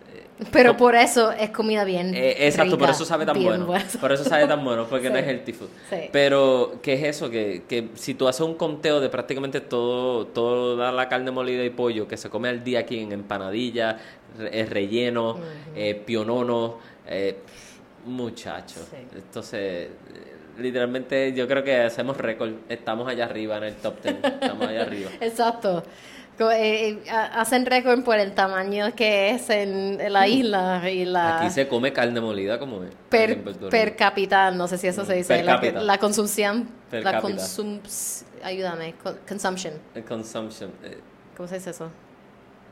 Pero 0.53 0.73
no- 0.73 0.77
por 0.77 0.95
eso 0.95 1.33
es 1.33 1.51
comida 1.51 1.85
bien. 1.85 2.15
eh, 2.15 2.47
exacto, 2.47 2.77
por 2.79 2.91
eso 2.91 3.05
sabe 3.05 3.25
tan 3.27 3.43
bueno. 3.43 3.67
Por 4.01 4.13
eso 4.13 4.25
sabe 4.25 4.47
tan 4.47 4.63
bueno, 4.65 4.87
porque 4.89 5.09
no 5.11 5.17
es 5.17 5.27
healthy 5.27 5.53
food. 5.53 5.69
Sí. 5.91 5.97
Pero, 6.13 6.79
¿qué 6.83 6.95
es 6.95 7.03
eso? 7.05 7.31
Que, 7.31 7.63
que 7.69 7.89
si 7.95 8.15
tú 8.15 8.29
haces 8.29 8.43
un 8.43 8.55
conteo 8.55 9.01
de 9.01 9.09
prácticamente 9.09 9.61
todo, 9.61 10.27
toda 10.27 10.93
la 10.93 11.09
carne 11.09 11.31
molida 11.31 11.65
y 11.65 11.71
pollo 11.71 12.07
que 12.07 12.17
se 12.17 12.29
come 12.31 12.49
al 12.49 12.63
día 12.65 12.81
aquí 12.81 12.99
en 13.01 13.13
empanadilla, 13.13 13.99
eh, 14.39 14.67
relleno, 14.69 15.39
eh, 15.75 15.95
pionono, 15.95 16.79
eh, 17.07 17.37
muchacho. 18.05 18.81
Sí. 18.91 18.97
Entonces, 19.15 19.89
literalmente 20.59 21.33
yo 21.33 21.47
creo 21.49 21.63
que 21.65 21.77
hacemos 21.77 22.17
récord. 22.17 22.53
Estamos 22.69 23.09
allá 23.09 23.25
arriba 23.25 23.57
en 23.59 23.65
el 23.65 23.75
top 23.77 24.03
10. 24.03 24.17
Estamos 24.23 24.67
allá 24.69 24.83
arriba. 24.83 25.11
Exacto. 25.21 25.83
Eh, 26.39 26.89
eh, 27.07 27.11
ha- 27.11 27.41
hacen 27.41 27.65
récord 27.65 28.03
por 28.05 28.19
el 28.19 28.33
tamaño 28.33 28.95
que 28.95 29.31
es 29.31 29.49
en, 29.49 29.99
la 30.13 30.29
isla 30.29 30.89
y 30.91 31.05
la 31.07 31.39
Aquí 31.39 31.51
se 31.51 31.67
come 31.67 31.93
carne 31.95 32.21
molida 32.21 32.59
como 32.59 32.83
es. 32.85 32.91
per, 33.09 33.43
per 33.71 33.85
Rico. 33.87 33.97
cápita, 33.99 34.51
no 34.51 34.69
sé 34.69 34.77
si 34.77 34.87
eso 34.87 35.05
se 35.07 35.15
dice, 35.15 35.35
Per 35.37 35.45
la, 35.47 35.55
cápita. 35.55 35.81
la 35.81 35.99
consumción, 35.99 36.69
Per 36.91 37.03
la 37.03 37.21
consums, 37.23 38.25
ayúdame, 38.45 38.95
co- 39.03 39.17
consumption, 39.27 39.75
El 39.95 40.05
consumption. 40.05 40.71
eh, 40.85 40.99
¿cómo 41.37 41.49
se 41.49 41.55
dice 41.55 41.71
eso? 41.71 41.91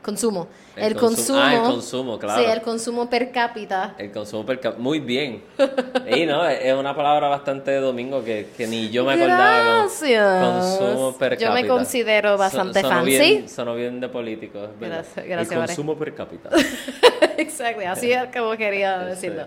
Consumo. 0.05 0.47
El 0.75 0.83
El, 0.83 0.95
consum- 0.95 0.99
consumo. 0.99 1.39
ah, 1.39 1.53
el 1.55 1.61
consumo, 1.61 2.19
claro. 2.19 2.43
Sí, 2.43 2.47
el 2.51 2.61
consumo 2.61 3.09
per 3.09 3.31
cápita. 3.31 3.95
El 3.97 4.11
consumo 4.11 4.45
per 4.45 4.59
cápita. 4.59 4.79
Muy 4.81 4.99
bien. 4.99 5.43
Y 6.15 6.25
no, 6.27 6.45
es 6.47 6.73
una 6.75 6.95
palabra 6.95 7.27
bastante 7.27 7.71
de 7.71 7.79
domingo 7.79 8.23
que, 8.23 8.49
que 8.55 8.67
ni 8.67 8.89
yo 8.91 9.03
me 9.03 9.13
acordaba. 9.13 9.79
Gracias. 9.81 10.43
Consumo 10.45 11.17
per 11.17 11.31
cápita. 11.31 11.47
Yo 11.49 11.53
me 11.53 11.67
considero 11.67 12.37
bastante 12.37 12.81
sonó 12.81 12.93
fancy. 12.97 13.09
Bien, 13.17 13.49
sonó 13.49 13.73
bien 13.73 13.99
de 13.99 14.07
político. 14.09 14.59
es 14.63 14.79
verdad. 14.79 14.97
Gracias- 15.15 15.25
gracias, 15.25 15.51
El 15.51 15.65
consumo 15.65 15.95
per 15.97 16.13
cápita. 16.13 16.49
Exacto, 17.37 17.81
así 17.87 18.11
es 18.11 18.23
como 18.35 18.51
quería 18.55 18.99
decirlo. 19.05 19.43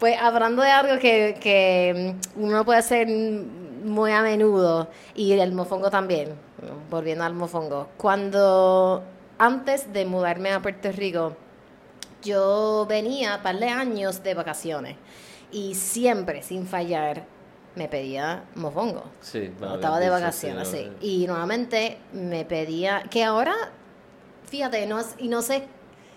Pues 0.00 0.16
hablando 0.20 0.62
de 0.62 0.70
algo 0.70 0.98
que, 0.98 1.36
que 1.40 2.14
uno 2.34 2.64
puede 2.64 2.80
hacer 2.80 3.06
muy 3.08 4.10
a 4.10 4.22
menudo, 4.22 4.88
y 5.14 5.32
el 5.32 5.52
mofongo 5.52 5.90
también, 5.90 6.30
volviendo 6.90 7.22
al 7.24 7.34
mofongo, 7.34 7.88
cuando 7.96 9.02
antes 9.42 9.92
de 9.92 10.06
mudarme 10.06 10.52
a 10.52 10.62
Puerto 10.62 10.92
Rico, 10.92 11.36
yo 12.22 12.86
venía 12.88 13.34
un 13.38 13.42
par 13.42 13.58
de 13.58 13.68
años 13.68 14.22
de 14.22 14.34
vacaciones 14.34 14.96
y 15.50 15.74
siempre, 15.74 16.42
sin 16.42 16.64
fallar, 16.64 17.24
me 17.74 17.88
pedía 17.88 18.44
mofongo. 18.54 19.02
Sí, 19.20 19.52
Cuando 19.58 19.74
estaba 19.76 19.98
de 19.98 20.10
vacaciones, 20.10 20.68
sí. 20.68 20.88
Y 21.00 21.26
nuevamente 21.26 21.98
me 22.12 22.44
pedía, 22.44 23.02
que 23.10 23.24
ahora, 23.24 23.52
fíjate, 24.46 24.86
no 24.86 25.00
y 25.18 25.26
no 25.26 25.42
sé 25.42 25.64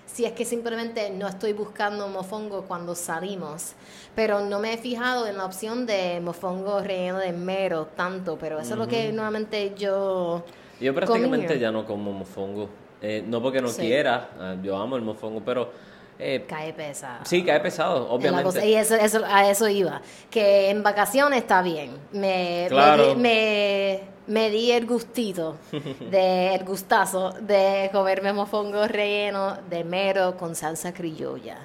si 0.06 0.26
es 0.26 0.34
que 0.34 0.46
simplemente 0.46 1.10
no 1.10 1.28
estoy 1.28 1.54
buscando 1.54 2.08
mofongo 2.08 2.66
cuando 2.68 2.94
salimos, 2.94 3.74
pero 4.14 4.42
no 4.42 4.60
me 4.60 4.74
he 4.74 4.78
fijado 4.78 5.26
en 5.26 5.38
la 5.38 5.46
opción 5.46 5.88
de 5.88 6.22
mofongo 6.22 6.80
relleno 6.80 7.18
de 7.18 7.34
mero 7.34 7.88
tanto, 7.88 8.38
pero 8.38 8.60
eso 8.60 8.74
es 8.74 8.78
lo 8.78 8.88
que 8.88 9.12
nuevamente 9.12 9.74
yo... 9.76 10.44
Yo 10.80 10.94
prácticamente 10.94 11.48
comía. 11.48 11.60
ya 11.60 11.72
no 11.72 11.88
como 11.88 12.12
mofongo. 12.14 12.85
Eh, 13.02 13.24
no 13.28 13.42
porque 13.42 13.62
no 13.62 13.68
Sí. 13.68 13.82
quiera, 13.82 14.30
ah, 14.40 14.56
yo 14.64 14.78
amo 14.78 14.96
el 14.96 15.02
mofongo, 15.02 15.42
pero 15.46 15.72
eh, 16.18 16.46
Cae 16.48 16.72
pesado. 16.74 17.26
sí, 17.26 17.44
cae 17.44 17.60
pesado, 17.60 18.10
obviamente. 18.10 18.44
cosa. 18.46 18.66
Y 18.66 18.74
eso, 18.76 18.96
eso- 18.96 19.24
a 19.26 19.50
eso 19.50 19.68
iba. 19.68 20.02
Que 20.32 20.70
en 20.70 20.82
vacaciones 20.82 21.40
está 21.40 21.62
bien. 21.62 21.92
Me, 22.14 22.68
Claro. 22.70 23.04
me, 23.04 23.10
di- 23.10 23.16
me, 23.22 24.00
me 24.28 24.50
di 24.50 24.72
el 24.72 24.86
gustito, 24.88 25.58
de, 26.10 26.56
el 26.56 26.64
gustazo 26.64 27.32
de 27.42 27.90
comerme 27.92 28.32
mofongo 28.32 28.88
relleno 28.88 29.58
de 29.70 29.84
mero 29.84 30.38
con 30.38 30.56
salsa 30.56 30.94
criolla. 30.94 31.58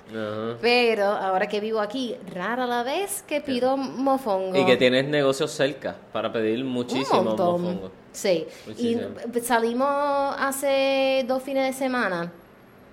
Pero 0.60 1.04
ahora 1.06 1.46
que 1.46 1.60
vivo 1.60 1.78
aquí, 1.80 2.16
rara 2.34 2.66
la 2.66 2.82
vez 2.82 3.22
que 3.22 3.40
pido 3.40 3.76
mofongo. 3.76 4.58
Y 4.58 4.66
que 4.66 4.76
tienes 4.76 5.06
negocios 5.06 5.52
cerca 5.52 5.94
para 6.12 6.32
pedir 6.32 6.64
muchísimo 6.64 7.22
mofongo. 7.22 7.92
Sí. 8.12 8.46
Muchísimo. 8.66 9.08
Y 9.34 9.40
salimos 9.40 10.34
hace 10.38 11.24
dos 11.28 11.42
fines 11.42 11.66
de 11.66 11.72
semana 11.72 12.32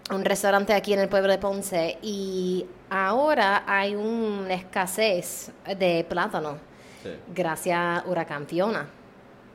a 0.10 0.16
un 0.16 0.24
restaurante 0.24 0.74
aquí 0.74 0.94
en 0.94 1.00
el 1.00 1.10
pueblo 1.10 1.32
de 1.32 1.38
Ponce 1.38 1.98
y 2.02 2.66
ahora 2.90 3.64
hay 3.68 3.96
una 3.96 4.54
escasez 4.54 5.52
de 5.78 6.06
plátano 6.08 6.58
Sí, 7.04 7.10
gracias 7.34 7.78
a 7.78 8.04
Huracán 8.08 8.46
Fiona. 8.48 8.88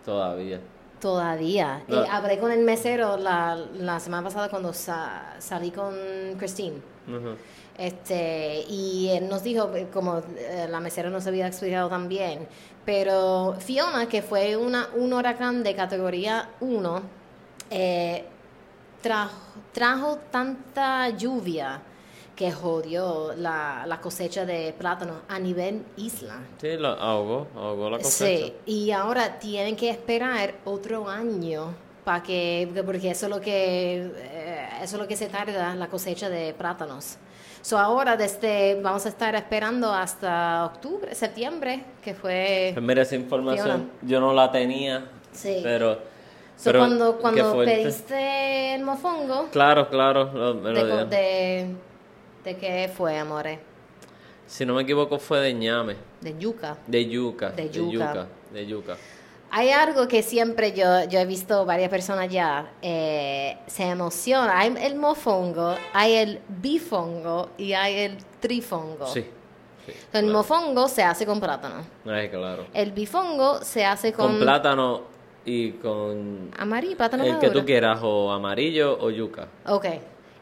todavía. 0.04 0.61
Todavía. 1.00 1.83
No. 1.88 2.04
Y 2.04 2.09
hablé 2.09 2.38
con 2.38 2.52
el 2.52 2.61
mesero 2.61 3.16
la, 3.16 3.57
la 3.75 3.99
semana 3.99 4.23
pasada 4.23 4.49
cuando 4.49 4.73
sa- 4.73 5.35
salí 5.40 5.73
con 5.73 5.92
Christine. 6.38 6.76
Ujú. 7.09 7.37
Este, 7.79 8.64
y 8.69 9.09
él 9.09 9.29
nos 9.29 9.43
dijo, 9.43 9.75
eh, 9.75 9.88
como 9.93 10.19
eh, 10.37 10.67
la 10.69 10.81
mesera 10.81 11.09
nos 11.09 11.26
había 11.26 11.47
explicado 11.47 11.88
también, 11.88 12.47
pero 12.85 13.57
Fiona, 13.59 14.09
que 14.09 14.21
fue 14.23 14.57
una, 14.57 14.88
un 14.95 15.12
huracán 15.12 15.62
de 15.62 15.75
categoría 15.75 16.50
1, 16.61 17.02
eh, 17.71 18.25
trajo, 19.00 19.33
trajo 19.73 20.19
tanta 20.31 21.09
lluvia 21.11 21.81
que 22.37 22.52
jodió 22.52 23.33
la, 23.37 23.85
la 23.87 24.00
cosecha 24.00 24.45
de 24.45 24.75
plátano 24.76 25.21
a 25.29 25.38
nivel 25.38 25.85
isla. 25.97 26.41
Sí, 26.61 26.76
lo 26.76 26.88
ahogó, 26.88 27.47
ahogó 27.57 27.91
la 27.91 27.99
cosecha. 27.99 28.47
Sí, 28.47 28.55
y 28.67 28.91
ahora 28.91 29.38
tienen 29.38 29.76
que 29.76 29.91
esperar 29.91 30.55
otro 30.64 31.09
año 31.09 31.75
para 32.04 32.23
que, 32.23 32.68
porque 32.85 33.11
eso 33.11 33.26
es 33.26 33.30
lo 33.30 33.40
que, 33.40 34.11
eh, 34.16 34.68
eso 34.82 34.97
es 34.97 35.02
lo 35.02 35.06
que 35.09 35.16
se 35.16 35.28
tarda 35.28 35.75
la 35.75 35.87
cosecha 35.88 36.28
de 36.28 36.52
plátanos. 36.54 37.16
So 37.61 37.78
ahora 37.78 38.16
desde, 38.16 38.80
vamos 38.82 39.06
a 39.06 39.09
estar 39.09 39.35
esperando 39.37 39.92
hasta 39.92 40.64
octubre, 40.66 41.14
septiembre, 41.14 41.85
que 42.02 42.12
fue... 42.14 42.71
Pues 42.75 42.85
mira, 42.85 43.02
esa 43.02 43.14
información 43.14 43.66
Fiona. 43.66 43.85
yo 44.02 44.21
no 44.21 44.32
la 44.32 44.50
tenía, 44.50 45.04
Sí. 45.32 45.61
pero... 45.62 46.11
So 46.56 46.64
pero 46.71 46.80
cuando, 46.80 47.18
cuando 47.18 47.59
pediste 47.64 48.75
el 48.75 48.82
mofongo, 48.82 49.49
Claro, 49.50 49.88
claro, 49.88 50.30
lo- 50.32 50.54
me 50.54 50.71
lo 50.71 50.78
de, 50.80 50.85
dieron. 50.85 51.11
de, 51.11 51.66
¿de 52.44 52.56
qué 52.56 52.90
fue, 52.94 53.18
amore? 53.18 53.59
Si 54.47 54.66
no 54.66 54.75
me 54.75 54.82
equivoco 54.82 55.18
fue 55.18 55.40
de 55.40 55.54
ñame, 55.54 55.97
De 56.21 56.37
yuca. 56.38 56.76
de 56.87 57.09
yuca, 57.09 57.50
De 57.50 57.71
yuca, 57.71 58.26
de 58.52 58.66
yuca. 58.66 58.97
Hay 59.54 59.68
algo 59.71 60.09
que 60.09 60.23
siempre 60.23 60.73
yo, 60.73 61.04
yo 61.11 61.18
he 61.18 61.26
visto 61.26 61.66
varias 61.66 61.90
personas 61.90 62.30
ya 62.30 62.73
eh, 62.80 63.59
se 63.66 63.82
emociona. 63.85 64.59
Hay 64.59 64.75
el 64.80 64.94
mofongo, 64.97 65.75
hay 65.92 66.14
el 66.14 66.40
bifongo 66.49 67.50
y 67.59 67.75
hay 67.75 67.97
el 67.99 68.16
trifongo. 68.40 69.06
Sí, 69.09 69.21
sí. 69.87 69.92
El 70.14 70.23
claro. 70.23 70.38
mofongo 70.38 70.88
se 70.88 71.02
hace 71.02 71.26
con 71.26 71.38
plátano. 71.38 71.85
Ay, 72.06 72.30
claro. 72.30 72.66
El 72.73 72.92
bifongo 72.92 73.59
se 73.62 73.85
hace 73.85 74.14
Con 74.14 74.28
con, 74.32 74.40
plátano 74.40 75.02
y 75.44 75.73
con 75.73 76.50
amarillo, 76.56 76.97
plátano 76.97 77.25
el 77.25 77.38
que 77.38 77.50
tú 77.50 77.62
quieras, 77.66 77.99
o 78.02 78.32
amarillo 78.32 78.97
o 79.00 79.11
yuca. 79.11 79.49
Ok. 79.66 79.85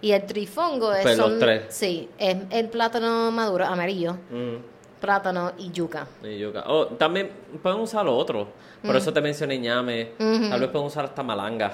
Y 0.03 0.13
el 0.13 0.25
trifongo 0.25 0.93
es 0.95 1.03
Pues 1.03 1.19
los 1.19 1.27
son- 1.31 1.39
tres. 1.41 1.65
Sí, 1.71 2.09
es 2.17 2.37
el 2.51 2.69
plátano 2.69 3.33
maduro, 3.33 3.67
amarillo, 3.67 4.13
Mm, 4.31 4.57
plátano 5.01 5.53
y 5.59 5.71
yuca. 5.71 6.07
y 6.23 6.39
yuca. 6.39 6.65
Oh, 6.67 6.87
también 6.87 7.31
pueden 7.63 7.81
usar 7.81 8.05
lo 8.05 8.17
otro. 8.17 8.49
Mm. 8.83 8.87
Por 8.87 8.97
eso 8.97 9.13
te 9.13 9.21
mencioné 9.21 9.59
ñame. 9.59 10.11
Tal 10.19 10.61
vez 10.61 10.69
pueden 10.71 10.87
usar 10.87 11.05
hasta 11.07 11.23
malanga. 11.23 11.73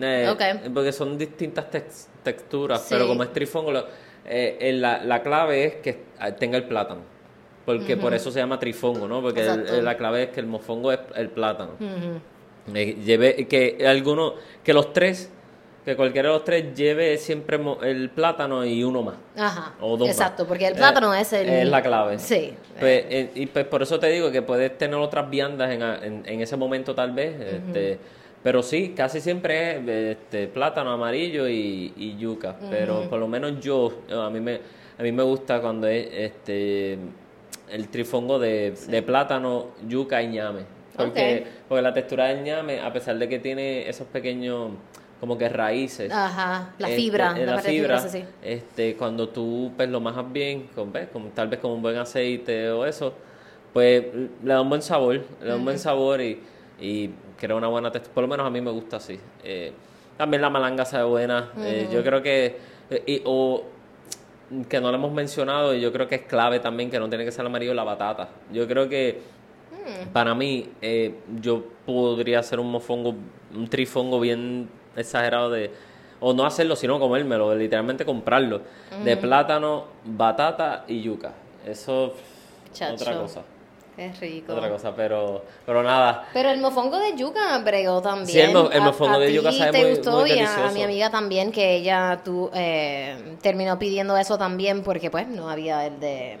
Eh. 0.00 0.70
Porque 0.74 0.92
son 0.92 1.16
distintas 1.16 1.70
tex- 1.70 2.08
texturas. 2.22 2.82
Sí. 2.82 2.88
Pero 2.90 3.06
como 3.06 3.22
es 3.22 3.32
trifongo, 3.32 3.72
eh, 4.26 4.72
la, 4.74 5.02
la 5.04 5.22
clave 5.22 5.64
es 5.64 5.74
que 5.76 5.90
eh, 5.90 6.32
tenga 6.38 6.56
el 6.58 6.64
plátano. 6.64 7.00
Porque 7.64 7.96
por 7.96 8.12
eso 8.12 8.30
se 8.30 8.40
llama 8.40 8.58
trifongo, 8.58 9.08
¿no? 9.08 9.22
Porque 9.22 9.40
el- 9.46 9.66
eh, 9.68 9.82
la 9.82 9.96
clave 9.96 10.24
es 10.24 10.28
que 10.30 10.40
el 10.40 10.46
mofongo 10.46 10.92
es 10.92 10.98
el 11.14 11.30
plátano. 11.30 11.72
Eh, 12.74 12.96
lleve, 13.04 13.46
que 13.46 13.84
alguno, 13.86 14.34
que 14.62 14.72
los 14.74 14.92
tres, 14.92 15.30
que 15.84 15.96
cualquiera 15.96 16.28
de 16.30 16.34
los 16.34 16.44
tres 16.44 16.74
lleve 16.74 17.18
siempre 17.18 17.60
el 17.82 18.08
plátano 18.10 18.64
y 18.64 18.82
uno 18.82 19.02
más. 19.02 19.16
Ajá. 19.36 19.74
O 19.80 19.96
dos 19.96 20.08
más. 20.08 20.16
Exacto, 20.16 20.46
porque 20.46 20.66
el 20.68 20.72
Eh, 20.74 20.76
plátano 20.76 21.12
es 21.14 21.32
el... 21.34 21.48
Es 21.48 21.68
la 21.68 21.82
clave. 21.82 22.18
Sí. 22.18 22.54
Pues, 22.80 23.04
eh, 23.10 23.30
y 23.34 23.46
pues 23.46 23.66
por 23.66 23.82
eso 23.82 23.98
te 24.00 24.06
digo 24.08 24.30
que 24.30 24.40
puedes 24.42 24.76
tener 24.78 24.96
otras 24.96 25.28
viandas 25.28 25.70
en, 25.70 25.82
en, 25.82 26.22
en 26.26 26.40
ese 26.40 26.56
momento 26.56 26.94
tal 26.94 27.12
vez. 27.12 27.34
este, 27.38 27.98
pero 28.42 28.62
sí, 28.62 28.94
casi 28.96 29.20
siempre 29.20 29.76
es 29.76 30.16
este, 30.16 30.48
plátano 30.48 30.90
amarillo 30.90 31.48
y, 31.48 31.92
y 31.96 32.16
yuca. 32.18 32.56
Pero 32.70 33.08
por 33.10 33.18
lo 33.18 33.28
menos 33.28 33.60
yo, 33.60 33.92
a 34.10 34.30
mí 34.30 34.40
me, 34.40 34.60
a 34.98 35.02
mí 35.02 35.12
me 35.12 35.22
gusta 35.22 35.60
cuando 35.60 35.86
es 35.86 36.08
este 36.12 36.98
el 37.70 37.88
trifongo 37.88 38.38
de, 38.38 38.74
de 38.88 39.02
plátano, 39.02 39.68
yuca 39.88 40.22
y 40.22 40.28
ñame. 40.28 40.60
Porque, 40.96 41.44
porque 41.68 41.82
la 41.82 41.92
textura 41.92 42.26
del 42.26 42.44
ñame, 42.44 42.80
a 42.80 42.92
pesar 42.92 43.18
de 43.18 43.28
que 43.28 43.38
tiene 43.40 43.88
esos 43.88 44.06
pequeños 44.06 44.70
como 45.24 45.38
que 45.38 45.48
raíces. 45.48 46.12
Ajá, 46.12 46.74
la 46.78 46.88
Este, 46.88 47.00
fibra, 47.00 47.34
eh, 47.34 47.46
la, 47.46 47.58
fibra, 47.58 47.96
fibra, 47.96 47.98
sí, 48.00 48.08
sí. 48.10 48.24
este, 48.42 48.94
cuando 48.94 49.30
tú 49.30 49.72
pues, 49.74 49.88
lo 49.88 49.98
majas 49.98 50.30
bien, 50.30 50.68
con, 50.74 50.92
¿ves? 50.92 51.08
Con- 51.10 51.30
tal 51.30 51.48
vez 51.48 51.60
con 51.60 51.70
un 51.70 51.80
buen 51.80 51.96
aceite 51.96 52.68
o 52.70 52.84
eso, 52.84 53.14
pues 53.72 54.04
le 54.42 54.52
da 54.52 54.60
un 54.60 54.68
buen 54.68 54.82
sabor, 54.82 55.22
le 55.40 55.48
da 55.48 55.56
un 55.56 55.64
buen 55.64 55.78
sabor 55.78 56.20
y, 56.20 56.42
y 56.78 57.08
crea 57.40 57.56
una 57.56 57.68
buena 57.68 57.90
textura. 57.90 58.14
Por 58.14 58.24
lo 58.24 58.28
menos 58.28 58.46
a 58.46 58.50
mí 58.50 58.60
me 58.60 58.70
gusta 58.70 58.98
así. 58.98 59.18
Eh, 59.42 59.72
también 60.18 60.42
la 60.42 60.50
malanga 60.50 60.84
sabe 60.84 61.04
buena. 61.04 61.52
Eh, 61.60 61.88
yo 61.90 62.02
creo 62.04 62.20
que, 62.20 62.58
y- 63.06 63.22
o 63.24 63.64
que 64.68 64.78
no 64.78 64.90
lo 64.90 64.98
hemos 64.98 65.10
mencionado, 65.10 65.74
y 65.74 65.80
yo 65.80 65.90
creo 65.90 66.06
que 66.06 66.16
es 66.16 66.22
clave 66.26 66.60
también 66.60 66.90
que 66.90 66.98
no 66.98 67.08
tiene 67.08 67.24
que 67.24 67.32
ser 67.32 67.46
amarillo 67.46 67.72
la 67.72 67.84
batata. 67.84 68.28
Yo 68.52 68.68
creo 68.68 68.90
que 68.90 69.22
para 70.12 70.34
mí, 70.34 70.68
eh, 70.82 71.14
yo 71.40 71.64
podría 71.86 72.40
hacer 72.40 72.60
un 72.60 72.70
mofongo, 72.70 73.14
un 73.54 73.68
trifongo 73.68 74.20
bien 74.20 74.68
exagerado 74.96 75.50
de. 75.50 75.70
O 76.20 76.32
no 76.32 76.44
hacerlo, 76.46 76.74
sino 76.76 76.98
comérmelo, 76.98 77.54
literalmente 77.54 78.04
comprarlo. 78.04 78.60
De 79.02 79.16
plátano, 79.16 79.84
batata 80.04 80.84
y 80.88 81.02
yuca. 81.02 81.32
Eso, 81.66 82.14
Chacho. 82.72 82.94
otra 82.94 83.18
cosa. 83.20 83.42
Qué 83.96 84.10
rico. 84.20 84.52
otra 84.52 84.68
cosa, 84.68 84.92
pero, 84.96 85.44
pero 85.64 85.82
nada. 85.84 86.26
Pero 86.32 86.50
el 86.50 86.60
mofongo 86.60 86.98
de 86.98 87.16
yuca 87.16 87.58
bregó 87.58 88.02
también. 88.02 88.26
Sí, 88.26 88.40
el 88.40 88.52
mo- 88.52 88.68
el 88.70 88.80
mofongo 88.82 89.14
a 89.14 89.18
de 89.20 89.32
yuca 89.32 89.52
sabe 89.52 89.70
te 89.70 89.80
muy- 89.82 89.90
gustó 89.90 90.10
muy 90.20 90.32
y 90.32 90.38
a- 90.40 90.70
mi 90.74 90.82
amiga 90.82 91.10
también, 91.10 91.52
que 91.52 91.76
ella 91.76 92.20
tú, 92.24 92.50
eh, 92.54 93.36
terminó 93.40 93.78
pidiendo 93.78 94.16
eso 94.16 94.36
también 94.36 94.82
porque 94.82 95.10
pues 95.10 95.28
no 95.28 95.48
había 95.48 95.86
el 95.86 96.00
de, 96.00 96.38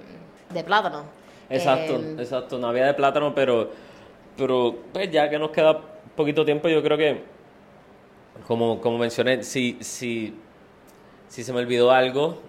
de 0.50 0.64
plátano. 0.64 1.04
Exacto, 1.48 1.94
Eh, 1.96 2.16
exacto. 2.18 2.58
No 2.58 2.66
había 2.68 2.86
de 2.86 2.94
plátano, 2.94 3.32
pero, 3.36 3.70
pero 4.36 4.74
pues 4.92 5.08
ya 5.12 5.28
que 5.30 5.38
nos 5.38 5.50
queda 5.50 5.78
poquito 6.16 6.44
tiempo, 6.44 6.68
yo 6.68 6.82
creo 6.82 6.96
que, 6.98 7.22
como, 8.46 8.80
como 8.80 8.98
mencioné, 8.98 9.42
si, 9.42 9.78
si, 9.80 10.34
si 11.28 11.42
se 11.44 11.52
me 11.52 11.60
olvidó 11.60 11.90
algo, 11.90 12.40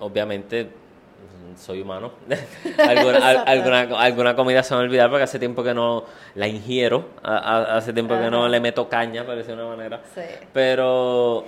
obviamente 0.00 0.64
mm, 0.64 1.56
soy 1.58 1.80
humano. 1.80 2.12
alguna, 2.88 3.18
al- 3.18 3.44
alguna, 3.46 3.80
alguna 4.00 4.36
comida 4.36 4.62
se 4.62 4.74
me 4.74 4.80
olvidar 4.80 5.10
porque 5.10 5.24
hace 5.24 5.38
tiempo 5.38 5.62
que 5.62 5.74
no 5.74 6.04
la 6.34 6.48
ingiero, 6.48 7.06
a- 7.22 7.36
a- 7.36 7.76
hace 7.76 7.92
tiempo 7.92 8.14
que 8.18 8.30
no 8.30 8.40
Ajá. 8.40 8.48
le 8.48 8.60
meto 8.60 8.88
caña, 8.88 9.24
por 9.24 9.36
decirlo 9.36 9.62
de 9.62 9.66
una 9.68 9.76
manera. 9.76 10.00
Sí. 10.14 10.22
Pero 10.52 11.44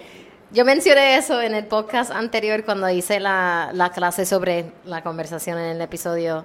Yo 0.53 0.65
mencioné 0.65 1.17
eso 1.17 1.41
en 1.41 1.55
el 1.55 1.67
podcast 1.67 2.13
anterior 2.13 2.65
cuando 2.65 2.89
hice 2.91 3.19
la, 3.19 3.71
la 3.73 3.91
clase 3.91 4.25
sobre 4.27 4.67
la 4.85 5.03
conversación 5.03 5.59
en 5.59 5.65
el 5.77 5.81
episodio 5.81 6.45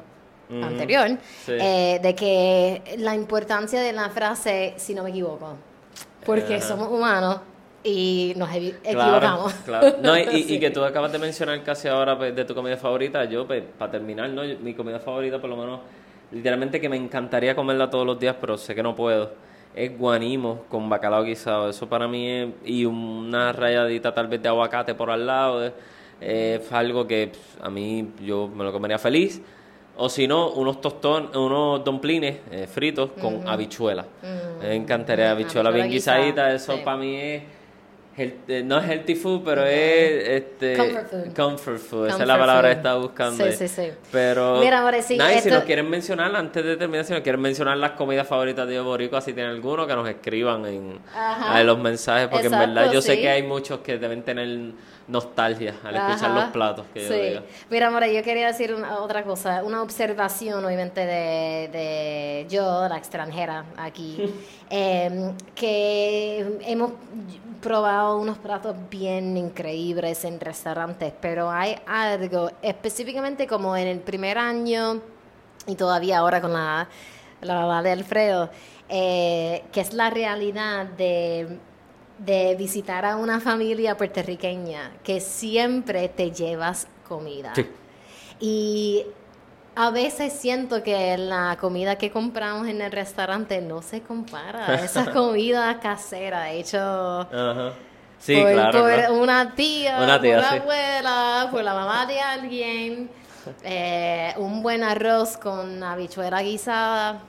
Ujú, 0.49 0.63
anterior, 0.65 1.09
sí. 1.45 1.51
eh, 1.59 1.99
de 2.01 2.15
que 2.15 2.95
la 2.97 3.13
importancia 3.13 3.79
de 3.81 3.93
la 3.93 4.09
frase, 4.09 4.73
si 4.77 4.95
no 4.95 5.03
me 5.03 5.11
equivoco, 5.11 5.55
porque 6.25 6.55
Ajá. 6.55 6.61
somos 6.67 6.89
humanos 6.89 7.39
y 7.83 8.33
nos 8.35 8.49
evi- 8.49 8.75
Claro, 8.81 9.01
equivocamos. 9.17 9.53
claro. 9.65 9.95
No, 10.01 10.17
y, 10.17 10.59
que 10.59 10.69
tú 10.69 10.83
acabas 10.83 11.11
de 11.11 11.19
mencionar 11.19 11.63
casi 11.63 11.87
ahora 11.87 12.17
pues, 12.17 12.35
de 12.35 12.45
tu 12.45 12.53
comida 12.53 12.77
favorita, 12.77 13.23
yo, 13.25 13.47
pues, 13.47 13.63
para 13.77 13.91
terminar, 13.91 14.29
¿no? 14.29 14.41
Mi 14.61 14.73
comida 14.73 14.99
favorita, 14.99 15.39
por 15.39 15.49
lo 15.49 15.55
menos, 15.57 15.79
literalmente 16.31 16.79
que 16.81 16.89
me 16.89 16.97
encantaría 16.97 17.55
comerla 17.55 17.89
todos 17.89 18.05
los 18.05 18.19
días, 18.19 18.35
pero 18.39 18.57
sé 18.57 18.75
que 18.75 18.83
no 18.83 18.95
puedo, 18.95 19.31
es 19.73 19.97
guanimo 19.97 20.63
con 20.69 20.89
bacalao 20.89 21.23
guisado. 21.23 21.69
Eso 21.69 21.87
para 21.87 22.07
mí 22.07 22.29
es, 22.29 22.49
y 22.65 22.85
una 22.85 23.51
rayadita 23.53 24.13
tal 24.13 24.27
vez 24.27 24.41
de 24.41 24.49
aguacate 24.49 24.93
por 24.95 25.09
al 25.09 25.25
lado, 25.25 25.65
es, 25.65 25.73
es 26.19 26.71
algo 26.73 27.07
que 27.07 27.27
pff, 27.31 27.63
a 27.63 27.69
mí 27.69 28.11
yo 28.21 28.49
me 28.49 28.63
lo 28.65 28.73
comería 28.73 28.97
feliz. 28.99 29.41
O 30.01 30.07
si 30.09 30.27
no, 30.27 30.51
unos 30.51 30.79
tostones, 30.79 31.35
unos 31.35 31.83
dumplings 31.83 32.37
eh, 32.51 32.67
fritos 32.71 33.11
con 33.19 33.47
habichuela. 33.47 34.05
Me 34.61 34.73
encantaría 34.75 35.31
habichuela 35.31 35.71
bien 35.71 35.87
habichuela 35.87 36.19
guisadita, 36.21 36.53
eso 36.53 36.75
sí. 36.75 36.81
para 36.85 36.97
mí 36.97 37.15
es 37.17 37.43
health- 38.17 38.49
eh, 38.49 38.63
no 38.63 38.77
es 38.79 38.89
healthy 38.89 39.15
food, 39.15 39.41
pero 39.43 39.65
es 39.65 40.27
este 40.27 40.75
Comfort 40.77 41.09
food. 41.09 41.33
comfort 41.35 41.77
food, 41.79 42.07
esa 42.07 42.21
es 42.21 42.27
la 42.27 42.37
palabra 42.37 42.69
que 42.69 42.75
estaba 42.75 42.99
buscando. 42.99 43.43
Sí, 43.45 43.51
sí, 43.51 43.67
sí. 43.67 43.89
Pero 44.11 44.59
Mira, 44.61 45.01
sí, 45.01 45.15
y 45.15 45.39
si 45.41 45.49
nos 45.51 45.63
quieren 45.63 45.89
mencionar 45.89 46.33
antes 46.33 46.63
de 46.63 46.77
terminar, 46.77 47.03
si 47.05 47.11
nos 47.13 47.21
quieren 47.21 47.41
mencionar 47.41 47.77
las 47.77 47.91
comidas 47.91 48.25
favoritas 48.27 48.67
de 48.67 48.79
Boricua, 48.79 49.19
si 49.19 49.33
tienen 49.33 49.51
alguno 49.51 49.85
que 49.85 49.95
nos 49.95 50.07
escriban 50.07 50.65
en, 50.65 50.97
en 51.55 51.67
los 51.67 51.77
mensajes, 51.77 52.29
porque 52.29 52.47
en 52.47 52.57
verdad 52.57 52.89
yo 52.91 53.01
sé 53.01 53.19
que 53.19 53.29
hay 53.29 53.43
muchos 53.43 53.79
que 53.79 53.97
deben 53.97 54.23
tener 54.23 54.71
nostalgia 55.09 55.75
al 55.83 55.95
escuchar 55.95 56.31
Ajá. 56.31 56.39
los 56.41 56.49
platos 56.51 56.85
que 56.93 57.01
yo 57.01 57.09
sí. 57.41 57.45
Mira, 57.69 57.87
amor, 57.87 58.05
yo 58.05 58.23
quería 58.23 58.47
decir 58.47 58.73
una- 58.73 58.99
otra 58.99 59.23
cosa, 59.23 59.63
una 59.63 59.81
observación, 59.81 60.63
obviamente, 60.63 61.01
de, 61.01 61.67
de 61.71 62.45
yo, 62.49 62.87
la 62.87 62.97
extranjera, 62.97 63.65
aquí, 63.75 64.33
eh, 64.69 65.33
que 65.55 66.59
hemos 66.61 66.91
probado 67.61 68.19
unos 68.19 68.37
platos 68.37 68.75
bien 68.89 69.35
increíbles 69.35 70.23
en 70.23 70.39
restaurantes, 70.39 71.11
pero 71.19 71.49
hay 71.51 71.75
algo, 71.85 72.49
específicamente 72.61 73.47
como 73.47 73.75
en 73.75 73.87
el 73.87 73.99
primer 73.99 74.37
año 74.37 75.01
y 75.67 75.75
todavía 75.75 76.19
ahora 76.19 76.39
con 76.39 76.53
la, 76.53 76.87
la 77.41 77.53
mamá 77.55 77.83
de 77.83 77.91
Alfredo, 77.91 78.49
eh, 78.87 79.63
que 79.71 79.81
es 79.81 79.93
la 79.93 80.09
realidad 80.09 80.85
de, 80.85 81.59
de 82.19 82.55
visitar 82.55 83.05
a 83.05 83.15
una 83.15 83.39
familia 83.39 83.97
puertorriqueña 83.97 84.91
que 85.03 85.19
siempre 85.21 86.09
te 86.09 86.31
llevas 86.31 86.87
comida. 87.07 87.53
Sí. 87.55 87.65
Y 88.39 89.05
a 89.75 89.91
veces 89.91 90.33
siento 90.33 90.83
que 90.83 91.17
la 91.17 91.57
comida 91.59 91.97
que 91.97 92.11
compramos 92.11 92.67
en 92.67 92.81
el 92.81 92.91
restaurante 92.91 93.61
no 93.61 93.81
se 93.81 94.01
compara 94.01 94.69
a 94.69 94.75
esa 94.75 95.11
comida 95.13 95.79
casera, 95.79 96.51
hecho. 96.51 97.27
Sí, 98.19 98.35
por, 98.35 98.51
claro. 98.51 98.81
por 98.81 98.93
claro. 98.93 99.13
una 99.13 99.55
tía, 99.55 99.99
Una 100.03 100.21
tía, 100.21 100.35
por 100.35 100.43
la 100.43 100.51
abuela, 100.51 101.47
por 101.51 101.63
la 101.63 101.73
mamá 101.73 102.05
de 102.05 102.19
alguien, 102.19 103.09
eh, 103.63 104.33
un 104.37 104.61
buen 104.61 104.83
arroz 104.83 105.37
con 105.37 105.81
habichuela 105.81 106.41
guisada. 106.41 107.21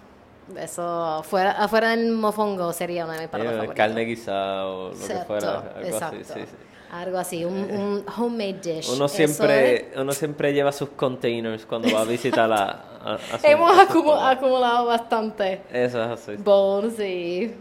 Eso, 0.58 1.22
fuera, 1.24 1.52
afuera 1.52 1.90
del 1.90 2.12
mofongo 2.12 2.72
sería 2.72 3.04
una 3.04 3.14
de 3.14 3.18
mis 3.20 3.26
Eh, 3.26 3.30
palabras 3.30 3.54
favoritas. 3.56 3.76
carne 3.76 4.04
guisada 4.04 4.66
o 4.66 4.88
lo 4.90 4.94
que 5.06 5.14
fuera, 5.26 5.58
algo 5.76 5.80
exacto. 5.88 6.16
así. 6.20 6.24
Sí, 6.34 6.40
sí. 6.46 6.56
Algo 6.92 7.18
así, 7.18 7.44
un, 7.44 7.54
un 7.54 8.04
homemade 8.18 8.54
dish. 8.60 8.88
Uno 8.90 9.06
siempre, 9.06 9.92
uno 9.96 10.12
siempre 10.12 10.52
lleva 10.52 10.72
sus 10.72 10.88
containers 10.90 11.64
cuando 11.64 11.92
va 11.94 12.00
a 12.00 12.04
visitar 12.04 12.50
a, 12.52 12.64
a, 12.64 13.14
a 13.14 13.18
su- 13.28 13.36
es- 13.36 13.44
Hemos 13.44 13.78
a 13.78 14.30
acumulado 14.30 14.86
bastante 14.86 15.62
Eso 15.72 16.02
es 16.02 16.10
así. 16.10 16.32
bowls 16.36 16.98
y... 16.98 17.54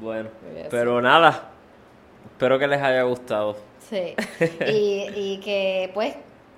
Bueno, 0.00 0.28
pero 0.70 1.00
nada. 1.00 1.50
Espero 2.32 2.58
que 2.58 2.66
les 2.66 2.82
haya 2.82 3.02
gustado. 3.04 3.56
Sí. 3.88 4.14
Y, 4.68 5.06
y 5.14 5.40
que 5.42 5.90
pues 5.94 6.14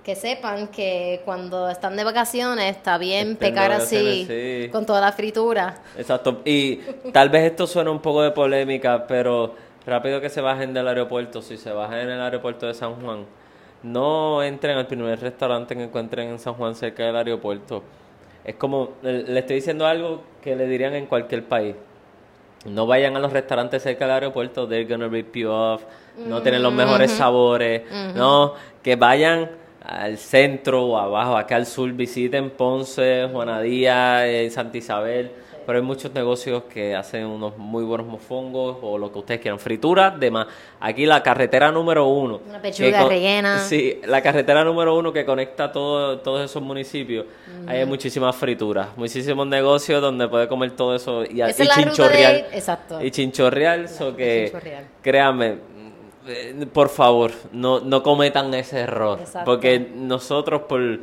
que 0.07 0.14
sepan 0.14 0.69
que 0.69 1.21
cuando 1.25 1.69
están 1.69 1.97
de 1.97 2.05
vacaciones 2.05 2.77
está 2.77 2.97
bien 2.97 3.33
Estén 3.33 3.37
pecar 3.38 3.73
así 3.73 4.25
sí. 4.25 4.69
con 4.71 4.87
toda 4.87 5.01
la 5.01 5.11
fritura. 5.11 5.83
Exacto. 5.99 6.42
Y 6.45 6.77
tal 7.12 7.29
vez 7.29 7.51
esto 7.51 7.66
suena 7.66 7.90
un 7.90 7.99
poco 7.99 8.23
de 8.23 8.31
polémica, 8.31 9.05
pero 9.09 9.57
rápido 9.85 10.21
que 10.21 10.29
se 10.29 10.40
bajen 10.40 10.73
del 10.73 10.87
aeropuerto, 10.87 11.42
si 11.42 11.57
se 11.57 11.73
bajan 11.73 11.99
en 11.99 12.11
el 12.11 12.21
aeropuerto 12.21 12.69
de 12.69 12.75
San 12.75 12.95
Juan, 13.03 13.25
no 13.83 14.45
entren 14.45 14.79
al 14.79 14.87
primer 14.87 15.19
restaurante 15.19 15.75
que 15.75 15.83
encuentren 15.83 16.29
en 16.29 16.38
San 16.38 16.55
Juan 16.55 16.77
cerca 16.77 17.03
del 17.03 17.16
aeropuerto. 17.16 17.83
Es 18.45 18.55
como, 18.55 18.90
le 19.03 19.25
le 19.25 19.40
estoy 19.40 19.57
diciendo 19.57 19.88
algo 19.88 20.23
que 20.40 20.55
le 20.55 20.69
dirían 20.69 20.95
en 20.95 21.07
cualquier 21.07 21.42
país. 21.47 21.75
No 22.64 22.87
vayan 22.87 23.16
a 23.16 23.19
los 23.19 23.33
restaurantes 23.33 23.83
cerca 23.83 24.05
del 24.05 24.14
aeropuerto, 24.14 24.69
they're 24.69 24.88
gonna 24.88 25.09
rip 25.09 25.35
you 25.35 25.51
off, 25.51 25.83
no 26.16 26.42
tienen 26.42 26.62
los 26.62 26.73
mejores 26.73 27.11
sabores, 27.11 27.83
no, 28.14 28.55
que 28.85 28.95
vayan 28.95 29.65
al 29.87 30.18
centro 30.18 30.85
o 30.85 30.96
abajo, 30.99 31.37
acá 31.37 31.57
al 31.57 31.66
sur, 31.66 31.92
visiten 31.92 32.51
Ponce, 32.51 33.29
Juanadía, 33.33 34.27
eh, 34.27 34.51
Santa 34.51 34.79
Isabel, 34.79 35.31
pero 35.64 35.79
hay 35.79 35.85
muchos 35.85 36.12
negocios 36.14 36.64
que 36.72 36.94
hacen 36.94 37.25
unos 37.27 37.57
muy 37.59 37.83
buenos 37.85 38.07
mofongos 38.07 38.79
o 38.83 38.99
lo 38.99 39.12
que 39.12 39.18
ustedes 39.18 39.40
quieran, 39.40 39.59
frituras, 39.59 40.18
demás. 40.18 40.46
Aquí 40.81 41.07
la 41.07 41.22
carretera 41.22 41.72
número 41.72 42.07
uno. 42.07 42.40
Una 42.49 42.61
pechuga 42.62 43.01
con- 43.01 43.09
rellena. 43.11 43.59
Sí, 43.59 44.01
la 44.07 44.22
carretera 44.22 44.62
número 44.64 44.96
uno 44.96 45.12
que 45.12 45.25
conecta 45.25 45.70
todo, 45.72 46.18
todos 46.20 46.44
esos 46.49 46.62
municipios. 46.62 47.27
Hay 47.66 47.85
muchísimas 47.85 48.35
frituras, 48.37 48.88
muchísimos 48.96 49.44
negocios 49.46 50.01
donde 50.01 50.29
puede 50.29 50.46
comer 50.46 50.70
todo 50.72 50.94
eso 50.94 51.25
y, 51.25 51.40
y 51.40 51.42
de- 51.42 52.46
exacto. 52.53 53.03
Y 53.05 53.11
chinchorreal, 53.11 53.88
so 53.88 54.14
que 54.16 54.51
chinchorreal. 54.53 54.85
créanme, 55.03 55.57
eh, 56.27 56.67
por 56.73 56.89
favor, 56.89 57.33
no, 57.53 57.81
no 57.81 58.03
cometan 58.03 58.53
ese 58.55 58.81
error. 58.81 59.19
Exacto. 59.21 59.51
Porque 59.51 59.91
nosotros 59.95 60.62
por, 60.62 61.01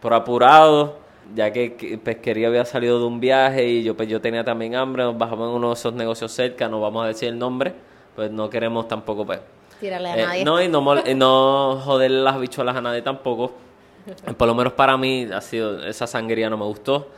por 0.00 0.14
apurados, 0.14 0.92
ya 1.34 1.52
que, 1.52 1.74
que 1.74 1.98
pesquería 1.98 2.48
había 2.48 2.64
salido 2.64 2.98
de 2.98 3.06
un 3.06 3.20
viaje 3.20 3.66
y 3.66 3.82
yo 3.82 3.96
pues 3.96 4.08
yo 4.08 4.20
tenía 4.20 4.44
también 4.44 4.74
hambre, 4.74 5.04
nos 5.04 5.16
bajamos 5.18 5.48
en 5.48 5.56
uno 5.56 5.68
de 5.68 5.74
esos 5.74 5.92
negocios 5.94 6.32
cerca, 6.32 6.68
no 6.68 6.80
vamos 6.80 7.04
a 7.04 7.08
decir 7.08 7.28
el 7.28 7.38
nombre, 7.38 7.74
pues 8.16 8.30
no 8.30 8.48
queremos 8.48 8.88
tampoco 8.88 9.26
pues 9.26 9.40
Tírale 9.80 10.08
a 10.08 10.16
eh, 10.16 10.26
nadie. 10.26 10.44
no, 10.44 10.60
y 10.60 10.68
no, 10.68 11.06
y 11.06 11.14
no 11.14 11.80
joder 11.84 12.10
las 12.10 12.34
habichuelas 12.34 12.76
a 12.76 12.80
nadie 12.80 13.02
tampoco. 13.02 13.52
Por 14.36 14.48
lo 14.48 14.54
menos 14.54 14.72
para 14.72 14.96
mí 14.96 15.28
ha 15.32 15.40
sido, 15.40 15.84
esa 15.86 16.06
sangría 16.06 16.50
no 16.50 16.56
me 16.56 16.64
gustó, 16.64 17.08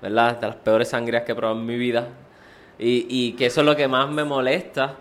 ¿verdad? 0.00 0.40
De 0.40 0.46
las 0.46 0.56
peores 0.56 0.88
sangrías 0.88 1.24
que 1.24 1.32
he 1.32 1.34
probado 1.34 1.58
en 1.58 1.66
mi 1.66 1.76
vida. 1.76 2.08
Y, 2.78 3.06
y 3.08 3.32
que 3.32 3.46
eso 3.46 3.60
es 3.60 3.66
lo 3.66 3.74
que 3.74 3.88
más 3.88 4.08
me 4.08 4.24
molesta, 4.24 4.94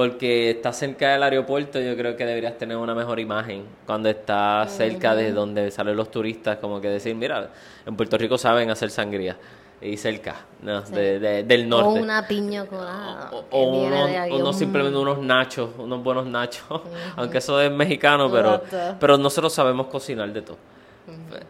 porque 0.00 0.50
estás 0.52 0.78
cerca 0.78 1.12
del 1.12 1.22
aeropuerto, 1.22 1.78
yo 1.78 1.94
creo 1.94 2.16
que 2.16 2.24
deberías 2.24 2.56
tener 2.56 2.78
una 2.78 2.94
mejor 2.94 3.20
imagen 3.20 3.66
cuando 3.84 4.08
estás 4.08 4.72
cerca 4.72 5.14
de 5.14 5.30
donde 5.30 5.70
salen 5.70 5.94
los 5.94 6.10
turistas, 6.10 6.56
como 6.56 6.80
que 6.80 6.88
decir, 6.88 7.14
mira, 7.14 7.50
en 7.84 7.96
Puerto 7.96 8.16
Rico 8.16 8.38
saben 8.38 8.70
hacer 8.70 8.88
sangría. 8.90 9.36
Y 9.82 9.98
cerca, 9.98 10.36
¿no? 10.62 10.80
De- 10.82 11.18
de- 11.18 11.42
del 11.42 11.68
norte. 11.68 12.00
O 12.00 12.02
una 12.02 12.26
piña 12.26 12.64
colada. 12.64 13.28
O, 13.30 13.42
que 13.48 13.56
o 13.56 14.06
de 14.06 14.16
ahí, 14.18 14.32
o 14.32 14.38
no 14.38 14.54
simplemente 14.54 14.96
unos 14.98 15.18
nachos, 15.18 15.68
unos 15.76 16.02
buenos 16.02 16.24
nachos, 16.26 16.80
aunque 17.16 17.36
eso 17.38 17.60
es 17.60 17.70
mexicano, 17.70 18.30
pero, 18.32 18.54
Exacto. 18.56 18.96
pero 19.00 19.18
nosotros 19.18 19.52
sabemos 19.52 19.86
cocinar 19.88 20.32
de 20.32 20.40
todo. 20.42 20.56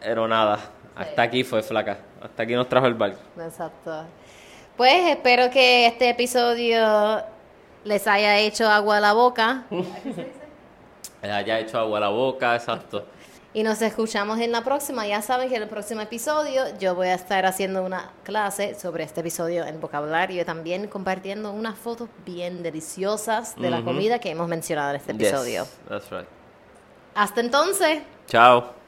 Pero 0.01 0.27
nada, 0.27 0.59
hasta 0.97 1.23
aquí 1.23 1.45
fue 1.45 1.63
flaca, 1.63 1.99
hasta 2.21 2.43
aquí 2.43 2.55
nos 2.55 2.69
trajo 2.69 2.87
el 2.89 2.95
barco. 2.95 3.19
Exacto. 3.41 4.05
Pues 4.77 5.09
espero 5.09 5.51
que 5.51 5.87
este 5.87 6.09
episodio 6.11 7.23
les 7.85 8.07
haya 8.07 8.39
hecho 8.39 8.69
agua 8.69 8.99
a 8.99 9.01
la 9.01 9.13
boca. 9.13 9.65
Eh, 11.23 11.31
Haya 11.31 11.59
hecho 11.59 11.79
agua 11.79 11.99
a 11.99 12.01
la 12.01 12.09
boca, 12.09 12.55
exacto. 12.57 13.05
Y 13.53 13.63
nos 13.63 13.83
escuchamos 13.83 14.39
en 14.39 14.53
la 14.53 14.63
próxima. 14.63 15.07
Ya 15.07 15.21
saben 15.23 15.49
que 15.49 15.57
en 15.57 15.63
el 15.63 15.69
próximo 15.69 16.01
episodio 16.01 16.63
yo 16.79 16.95
voy 16.95 17.09
a 17.09 17.15
estar 17.15 17.45
haciendo 17.47 17.83
una 17.83 18.13
clase 18.23 18.75
sobre 18.79 19.05
este 19.05 19.21
episodio 19.21 19.65
en 19.67 19.81
vocabulario 19.81 20.41
y 20.41 20.45
también 20.45 20.87
compartiendo 20.87 21.51
unas 21.53 21.77
fotos 21.77 22.09
bien 22.25 22.63
deliciosas 22.63 23.57
de 23.57 23.71
la 23.71 23.83
comida 23.83 24.19
que 24.21 24.31
hemos 24.31 24.47
mencionado 24.49 24.91
en 24.91 24.97
este 24.97 25.13
Yes, 25.15 25.29
episodio. 25.29 25.67
that's 25.89 26.11
right. 26.11 26.27
Hasta 27.15 27.41
entonces. 27.41 28.03
Chao. 28.29 28.80